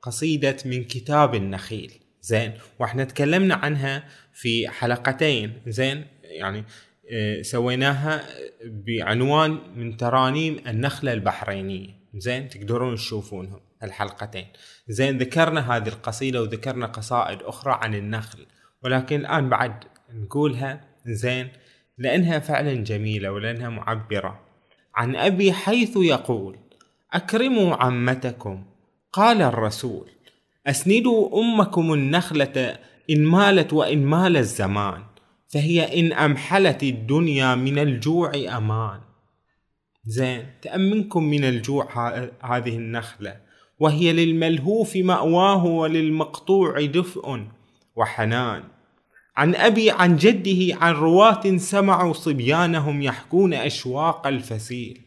قصيدة 0.02 0.56
من 0.64 0.84
كتاب 0.84 1.34
النخيل. 1.34 1.92
زين 2.20 2.52
وإحنا 2.78 3.04
تكلمنا 3.04 3.54
عنها 3.54 4.04
في 4.32 4.68
حلقتين. 4.68 5.62
زين 5.66 6.04
يعني 6.22 6.64
آه 7.12 7.42
سويناها 7.42 8.22
بعنوان 8.64 9.58
من 9.76 9.96
ترانيم 9.96 10.56
النخلة 10.66 11.12
البحرينية. 11.12 11.88
زين 12.14 12.48
تقدرون 12.48 12.94
تشوفونهم 12.94 13.60
الحلقتين. 13.82 14.46
زين 14.88 15.18
ذكرنا 15.18 15.76
هذه 15.76 15.88
القصيدة 15.88 16.42
وذكرنا 16.42 16.86
قصائد 16.86 17.42
أخرى 17.42 17.78
عن 17.82 17.94
النخل 17.94 18.46
ولكن 18.82 19.20
الآن 19.20 19.48
بعد 19.48 19.84
نقولها. 20.14 20.80
زين 21.06 21.48
لأنها 21.98 22.38
فعلا 22.38 22.74
جميلة 22.74 23.32
ولأنها 23.32 23.68
معبرة. 23.68 24.41
عن 24.94 25.16
أبي 25.16 25.52
حيث 25.52 25.96
يقول 25.96 26.56
أكرموا 27.12 27.74
عمتكم. 27.74 28.64
قال 29.12 29.42
الرسول 29.42 30.08
أسندوا 30.66 31.40
أمكم 31.40 31.92
النخلة 31.92 32.78
إن 33.10 33.24
مالت 33.24 33.72
وإن 33.72 34.04
مال 34.04 34.36
الزمان 34.36 35.02
فهي 35.48 36.00
إن 36.00 36.12
أمحلت 36.12 36.82
الدنيا 36.82 37.54
من 37.54 37.78
الجوع 37.78 38.32
أمان. 38.56 39.00
زين 40.04 40.46
تأمنكم 40.62 41.24
من 41.24 41.44
الجوع 41.44 42.08
هذه 42.44 42.76
النخلة 42.76 43.36
وهي 43.78 44.12
للملهوف 44.12 44.96
مأواه 44.96 45.64
وللمقطوع 45.64 46.84
دفء 46.84 47.46
وحنان. 47.96 48.62
عن 49.36 49.54
أبي 49.54 49.90
عن 49.90 50.16
جده 50.16 50.76
عن 50.76 50.94
رواة 50.94 51.56
سمعوا 51.56 52.12
صبيانهم 52.12 53.02
يحكون 53.02 53.54
أشواق 53.54 54.26
الفسيل. 54.26 55.00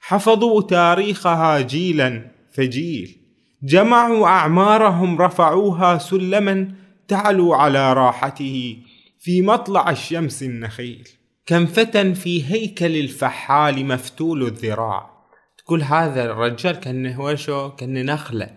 حفظوا 0.00 0.62
تاريخها 0.62 1.60
جيلا 1.60 2.30
فجيل. 2.52 3.16
جمعوا 3.62 4.26
أعمارهم 4.26 5.22
رفعوها 5.22 5.98
سلما 5.98 6.74
تعلو 7.08 7.54
على 7.54 7.92
راحته 7.92 8.76
في 9.18 9.42
مطلع 9.42 9.90
الشمس 9.90 10.42
النخيل. 10.42 11.08
كم 11.46 11.66
فتى 11.66 12.14
في 12.14 12.52
هيكل 12.52 12.96
الفحال 12.96 13.86
مفتول 13.86 14.42
الذراع. 14.42 15.10
تقول 15.58 15.82
هذا 15.82 16.24
الرجال 16.24 16.80
كأنه 16.80 17.20
وشو؟ 17.20 17.70
كأنه 17.70 18.02
نخلة 18.02 18.50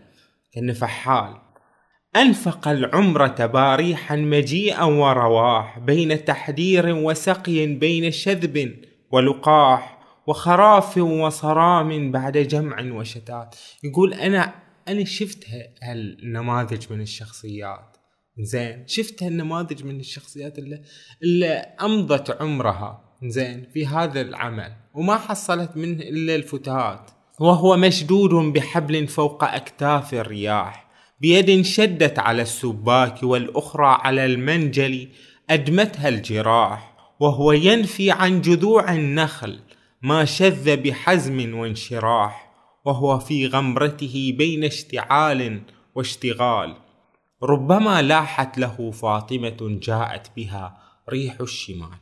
كأنه 0.53 0.73
فحال. 0.73 1.48
أنفق 2.15 2.67
العمر 2.67 3.27
تباريحا 3.27 4.15
مجيئا 4.15 4.83
ورواح 4.83 5.79
بين 5.79 6.25
تحدير 6.25 6.95
وسقي 6.95 7.67
بين 7.67 8.11
شذب 8.11 8.75
ولقاح 9.11 9.99
وخراف 10.27 10.97
وصرام 10.97 12.11
بعد 12.11 12.37
جمع 12.37 12.93
وشتات. 12.93 13.55
يقول 13.83 14.13
أنا 14.13 14.53
أنا 14.87 15.05
شفت 15.05 15.45
هالنماذج 15.83 16.93
من 16.93 17.01
الشخصيات. 17.01 17.97
زين 18.39 18.87
شفت 18.87 19.23
هالنماذج 19.23 19.83
من 19.83 19.99
الشخصيات 19.99 20.59
اللي, 20.59 20.81
اللي 21.23 21.53
أمضت 21.81 22.41
عمرها. 22.41 23.17
زين 23.23 23.67
في 23.73 23.87
هذا 23.87 24.21
العمل. 24.21 24.71
وما 24.93 25.17
حصلت 25.17 25.77
منه 25.77 26.01
إلا 26.01 26.35
الفتات. 26.35 27.11
وهو 27.39 27.77
مشدود 27.77 28.53
بحبل 28.53 29.07
فوق 29.07 29.43
أكتاف 29.43 30.13
الرياح. 30.13 30.88
بيد 31.21 31.61
شدت 31.61 32.19
على 32.19 32.41
السباك 32.41 33.23
والأخرى 33.23 33.97
على 34.01 34.25
المنجل 34.25 35.07
أدمتها 35.49 36.09
الجراح 36.09 36.89
وهو 37.19 37.51
ينفي 37.51 38.11
عن 38.11 38.41
جذوع 38.41 38.93
النخل 38.93 39.59
ما 40.01 40.25
شذ 40.25 40.77
بحزم 40.77 41.57
وانشراح 41.57 42.49
وهو 42.85 43.19
في 43.19 43.47
غمرته 43.47 44.35
بين 44.37 44.63
اشتعال 44.63 45.61
واشتغال. 45.95 46.75
ربما 47.43 48.01
لاحت 48.01 48.57
له 48.57 48.91
فاطمة 48.91 49.79
جاءت 49.81 50.31
بها 50.35 50.77
ريح 51.09 51.41
الشمال. 51.41 51.97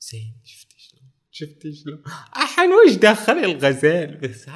زين 0.00 0.34
شفت 0.44 0.68
شلون؟ 0.76 1.10
شفت 1.30 1.62
شلون؟ 1.62 2.02
أحن 2.36 2.70
وش 2.72 2.94
دخل 2.94 3.32
الغزال؟ 3.32 4.16
بس 4.16 4.48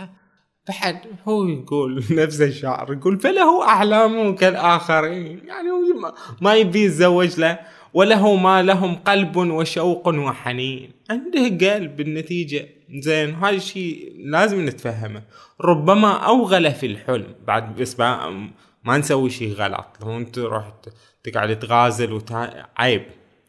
بعد 0.68 0.98
هو 1.28 1.48
يقول 1.48 2.04
نفس 2.20 2.40
الشعر 2.40 2.92
يقول 2.92 3.20
فله 3.20 3.64
أحلام 3.64 4.34
كالآخرين. 4.34 5.40
يعني 5.46 5.70
هو 5.70 6.14
ما 6.40 6.54
يبي 6.54 6.84
يتزوج 6.84 7.40
له 7.40 7.58
وله 7.94 8.36
ما 8.36 8.62
لهم 8.62 8.94
قلب 8.94 9.36
وشوق 9.36 10.08
وحنين. 10.08 10.90
عنده 11.10 11.74
قلب 11.74 11.96
بالنتيجة. 11.96 12.68
زين 12.98 13.34
هذا 13.34 13.50
الشيء 13.56 14.12
لازم 14.16 14.66
نتفهمه. 14.66 15.22
ربما 15.60 16.12
أوغل 16.12 16.72
في 16.72 16.86
الحلم. 16.86 17.34
بعد 17.46 17.76
بس 17.76 18.00
ما, 18.00 18.50
نسوي 18.86 19.30
شيء 19.30 19.52
غلط. 19.52 19.86
لو 20.00 20.16
انت 20.16 20.38
رحت 20.38 20.88
تقعد 21.24 21.58
تغازل 21.58 22.12
وتا... 22.12 22.66
عيب 22.76 23.02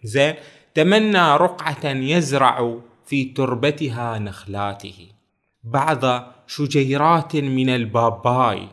زين 0.03 0.36
تمنى 0.74 1.36
رقعة 1.36 1.86
يزرع 1.86 2.80
في 3.05 3.26
تربتها 3.26 4.20
نخلاته. 4.20 5.16
بعض 5.72 6.24
شجيرات 6.47 7.36
من 7.36 7.70
الباباي 7.70 8.68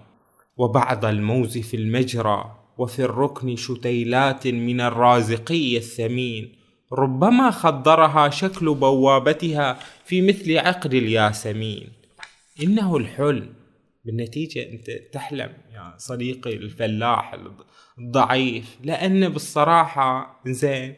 وبعض 0.56 1.04
الموز 1.04 1.58
في 1.58 1.76
المجرى 1.76 2.56
وفي 2.78 3.04
الركن 3.04 3.56
شتيلات 3.56 4.46
من 4.46 4.80
الرازقي 4.80 5.76
الثمين. 5.76 6.52
ربما 6.92 7.50
خضرها 7.50 8.28
شكل 8.28 8.74
بوابتها 8.74 9.78
في 10.04 10.22
مثل 10.22 10.58
عقد 10.58 10.94
الياسمين. 10.94 11.92
إنه 12.62 12.96
الحلم. 12.96 13.54
بالنتيجة 14.04 14.72
أنت 14.72 14.90
تحلم 15.12 15.52
يا 15.72 15.94
صديقي 15.98 16.54
الفلاح 16.54 17.36
الضعيف. 17.98 18.78
لأن 18.82 19.28
بالصراحة 19.28 20.40
زين 20.46 20.94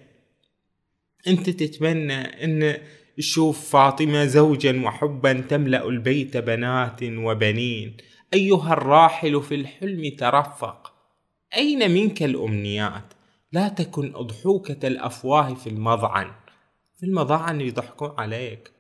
أنت 1.26 1.50
تتمنى 1.50 2.44
أن 2.44 2.78
تشوف 3.16 3.70
فاطمة 3.70 4.24
زوجا 4.24 4.84
وحبا 4.84 5.32
تملأ 5.32 5.88
البيت 5.88 6.36
بنات 6.36 7.02
وبنين. 7.02 7.96
أيها 8.34 8.72
الراحل 8.72 9.42
في 9.42 9.54
الحلم 9.54 10.16
ترفق. 10.18 10.92
أين 11.56 11.90
منك 11.90 12.22
الأمنيات؟ 12.22 13.14
لا 13.52 13.68
تكن 13.68 14.14
أضحوكة 14.14 14.88
الأفواه 14.88 15.54
في 15.54 15.68
المضعن. 15.68 16.30
في 17.00 17.06
المضاعن 17.06 17.60
يضحكون 17.60 18.14
عليك. 18.18 18.70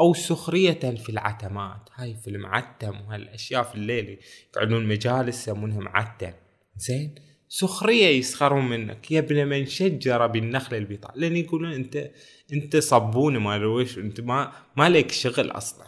أو 0.00 0.14
سخرية 0.14 0.80
في 0.96 1.08
العتمات. 1.08 1.88
هاي 1.94 2.14
في 2.14 2.30
المعتم 2.30 3.00
وهالأشياء 3.00 3.62
في 3.62 3.74
الليل 3.74 4.18
يقعدون 4.50 4.86
مجالس 4.86 5.42
يسمونها 5.42 5.80
معتم. 5.80 6.32
زين؟ 6.76 7.14
سخرية 7.54 8.06
يسخرون 8.06 8.68
منك. 8.68 9.10
يا 9.10 9.18
ابن 9.18 9.46
من 9.46 9.66
شجر 9.66 10.26
بالنخل 10.26 10.76
البطاء 10.76 11.12
لأن 11.16 11.36
يقولون 11.36 11.72
أنت 11.72 12.10
أنت 12.52 12.76
صبون 12.76 13.36
ما 13.36 13.66
وش. 13.66 13.98
أنت 13.98 14.20
ما 14.20 14.52
ما 14.76 14.88
لك 14.88 15.12
شغل 15.12 15.50
أصلا. 15.50 15.86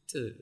أنت 0.00 0.34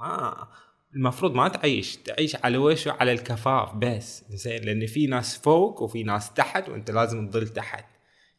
ما 0.00 0.48
المفروض 0.96 1.34
ما 1.34 1.48
تعيش. 1.48 1.96
تعيش 1.96 2.36
على 2.36 2.58
وش؟ 2.58 2.88
على 2.88 3.12
الكفاف 3.12 3.74
بس. 3.74 4.24
زين. 4.28 4.62
لأن 4.64 4.86
في 4.86 5.06
ناس 5.06 5.38
فوق 5.38 5.82
وفي 5.82 6.02
ناس 6.02 6.32
تحت 6.32 6.68
وأنت 6.68 6.90
لازم 6.90 7.30
تظل 7.30 7.48
تحت. 7.48 7.84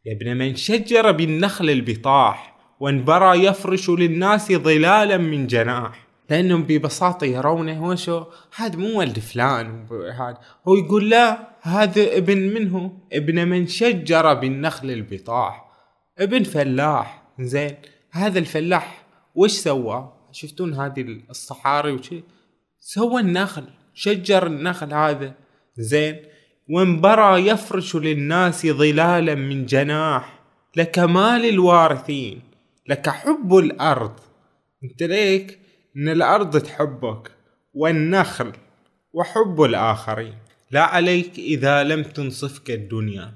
يا 0.06 0.14
ابن 0.14 0.38
من 0.38 0.56
شجر 0.56 1.12
بالنخل 1.12 1.70
البطاح 1.70 2.58
وانبرى 2.80 3.44
يفرش 3.46 3.90
للناس 3.90 4.52
ظلالا 4.52 5.18
من 5.18 5.48
جناح. 5.48 6.11
لأنهم 6.30 6.64
ببساطة 6.64 7.26
يرونه 7.26 7.84
وشو 7.84 8.24
هذا 8.56 8.76
مو 8.76 9.00
ولد 9.00 9.20
فلان 9.20 9.88
هذا. 10.20 10.38
هو 10.68 10.76
يقول 10.76 11.10
لا 11.10 11.48
هذا 11.62 12.18
ابن 12.18 12.38
منه 12.38 12.98
ابن 13.14 13.48
من 13.48 13.68
شجر 13.68 14.34
بالنخل 14.34 14.92
البطاح. 14.92 15.72
ابن 16.20 16.44
فلاح. 16.44 17.24
زين. 17.40 17.76
هذا 18.12 18.40
الفلاح 18.40 19.06
وش 19.36 19.52
سوى؟ 19.52 20.14
شفتون 20.32 20.74
هذه 20.74 21.22
الصحاري 21.30 21.92
وشي؟ 21.92 22.24
سوى 22.80 23.22
النخل 23.22 23.64
شجر 23.94 24.48
النخل 24.48 24.94
هذا. 24.94 25.34
زين. 25.78 26.16
وانبرى 26.70 27.48
يفرش 27.48 27.96
للناس 27.96 28.68
ظلالا 28.68 29.36
من 29.36 29.66
جناح. 29.66 30.40
لكمال 30.76 31.46
الوارثين. 31.46 32.42
لك 32.88 33.10
حب 33.10 33.58
الأرض. 33.58 34.20
انت 34.84 35.04
ليك 35.04 35.61
إن 35.98 36.10
الأرض 36.10 36.58
تحبك 36.60 37.32
والنخل 37.74 38.52
وحب 39.14 39.64
الآخرين. 39.64 40.36
لا 40.72 40.82
عليك 40.82 41.40
إذا 41.40 41.84
لم 41.84 42.04
تنصفك 42.04 42.72
الدنيا. 42.72 43.34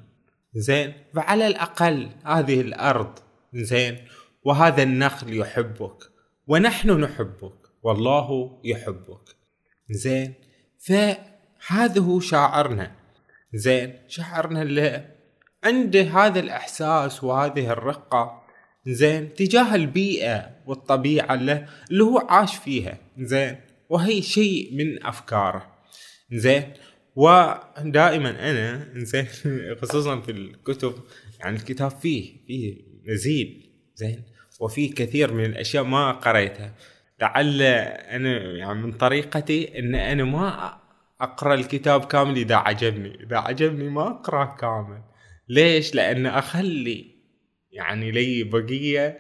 زين؟ 0.54 0.94
فعلى 1.16 1.48
الأقل 1.48 2.10
هذه 2.26 2.62
الأرض 2.62 3.20
زين؟ 3.54 3.98
وهذا 4.44 4.84
النخل 4.84 5.38
يحبك 5.38 6.04
ونحن 6.48 6.92
نحبك 6.92 7.58
والله 7.84 8.60
يحبك. 8.64 9.36
زين؟ 9.90 10.34
فهذا 10.80 12.02
هو 12.02 12.20
شاعرنا. 12.20 12.92
زين؟ 13.54 14.00
شاعرنا 14.08 14.62
اللي 14.62 15.16
عنده 15.64 16.02
هذا 16.02 16.40
الإحساس 16.40 17.24
وهذه 17.24 17.70
الرقة. 17.72 18.45
زين 18.88 19.34
تجاه 19.34 19.76
البيئة 19.76 20.50
والطبيعة 20.66 21.34
اللي, 21.34 21.66
اللي 21.92 22.04
هو 22.04 22.18
عاش 22.18 22.56
فيها 22.56 22.98
زين. 23.20 23.56
وهي 23.90 24.22
شيء 24.22 24.76
من 24.76 25.06
أفكاره 25.06 25.76
زين. 26.32 26.74
ودائما 27.16 28.52
أنا 28.52 28.88
زين 28.96 29.28
خصوصا 29.82 30.22
في 30.22 30.32
الكتب 30.32 30.94
يعني 31.40 31.56
الكتاب 31.56 31.92
فيه 31.92 32.46
فيه 32.48 32.78
مزيد 33.08 33.62
زين. 33.96 34.24
وفيه 34.60 34.94
كثير 34.94 35.34
من 35.34 35.46
الأشياء 35.46 35.84
ما 35.84 36.12
قريتها. 36.12 36.74
لعل 37.22 37.62
أنا 37.62 38.40
يعني 38.40 38.82
من 38.82 38.92
طريقتي 38.92 39.80
أن 39.80 39.96
أنا 39.96 40.24
ما 40.24 40.78
أقرأ 41.22 41.54
الكتاب 41.54 42.06
كامل 42.06 42.38
إذا 42.38 42.56
عجبني. 42.56 43.24
إذا 43.24 43.38
عجبني 43.38 43.90
ما 43.90 44.08
أقرأه 44.08 44.56
كامل. 44.56 45.02
ليش؟ 45.50 45.96
لأن 45.96 46.26
أخلي 46.26 47.15
يعني 47.76 48.12
لي 48.12 48.44
بقية 48.44 49.20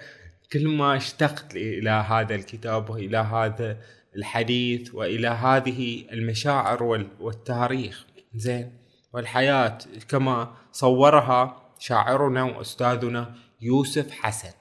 كل 0.53 0.67
ما 0.67 0.95
اشتقت 0.97 1.55
إلى 1.55 1.89
هذا 1.89 2.35
الكتاب 2.35 2.89
وإلى 2.89 3.17
هذا 3.17 3.77
الحديث 4.15 4.95
وإلى 4.95 5.27
هذه 5.27 6.05
المشاعر 6.11 6.83
والتاريخ. 7.19 8.05
زين. 8.35 8.77
والحياة 9.13 9.77
كما 10.09 10.55
صورها 10.71 11.71
شاعرنا 11.79 12.43
وأستاذنا 12.43 13.35
يوسف 13.61 14.11
حسن. 14.11 14.51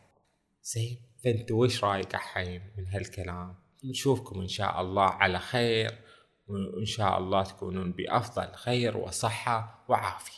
زين. 0.63 0.99
فأنت 1.25 1.53
وش 1.53 1.85
رأيك 1.85 2.17
حين 2.17 2.63
من 2.79 2.87
هالكلام؟ 2.87 3.55
نشوفكم 3.85 4.41
إن 4.41 4.49
شاء 4.49 4.81
الله 4.81 5.05
على 5.05 5.39
خير 5.39 5.91
وإن 6.47 6.85
شاء 6.85 7.19
الله 7.19 7.43
تكونون 7.43 7.93
بأفضل 7.93 8.55
خير 8.55 8.97
وصحة 8.97 9.85
وعافية. 9.89 10.35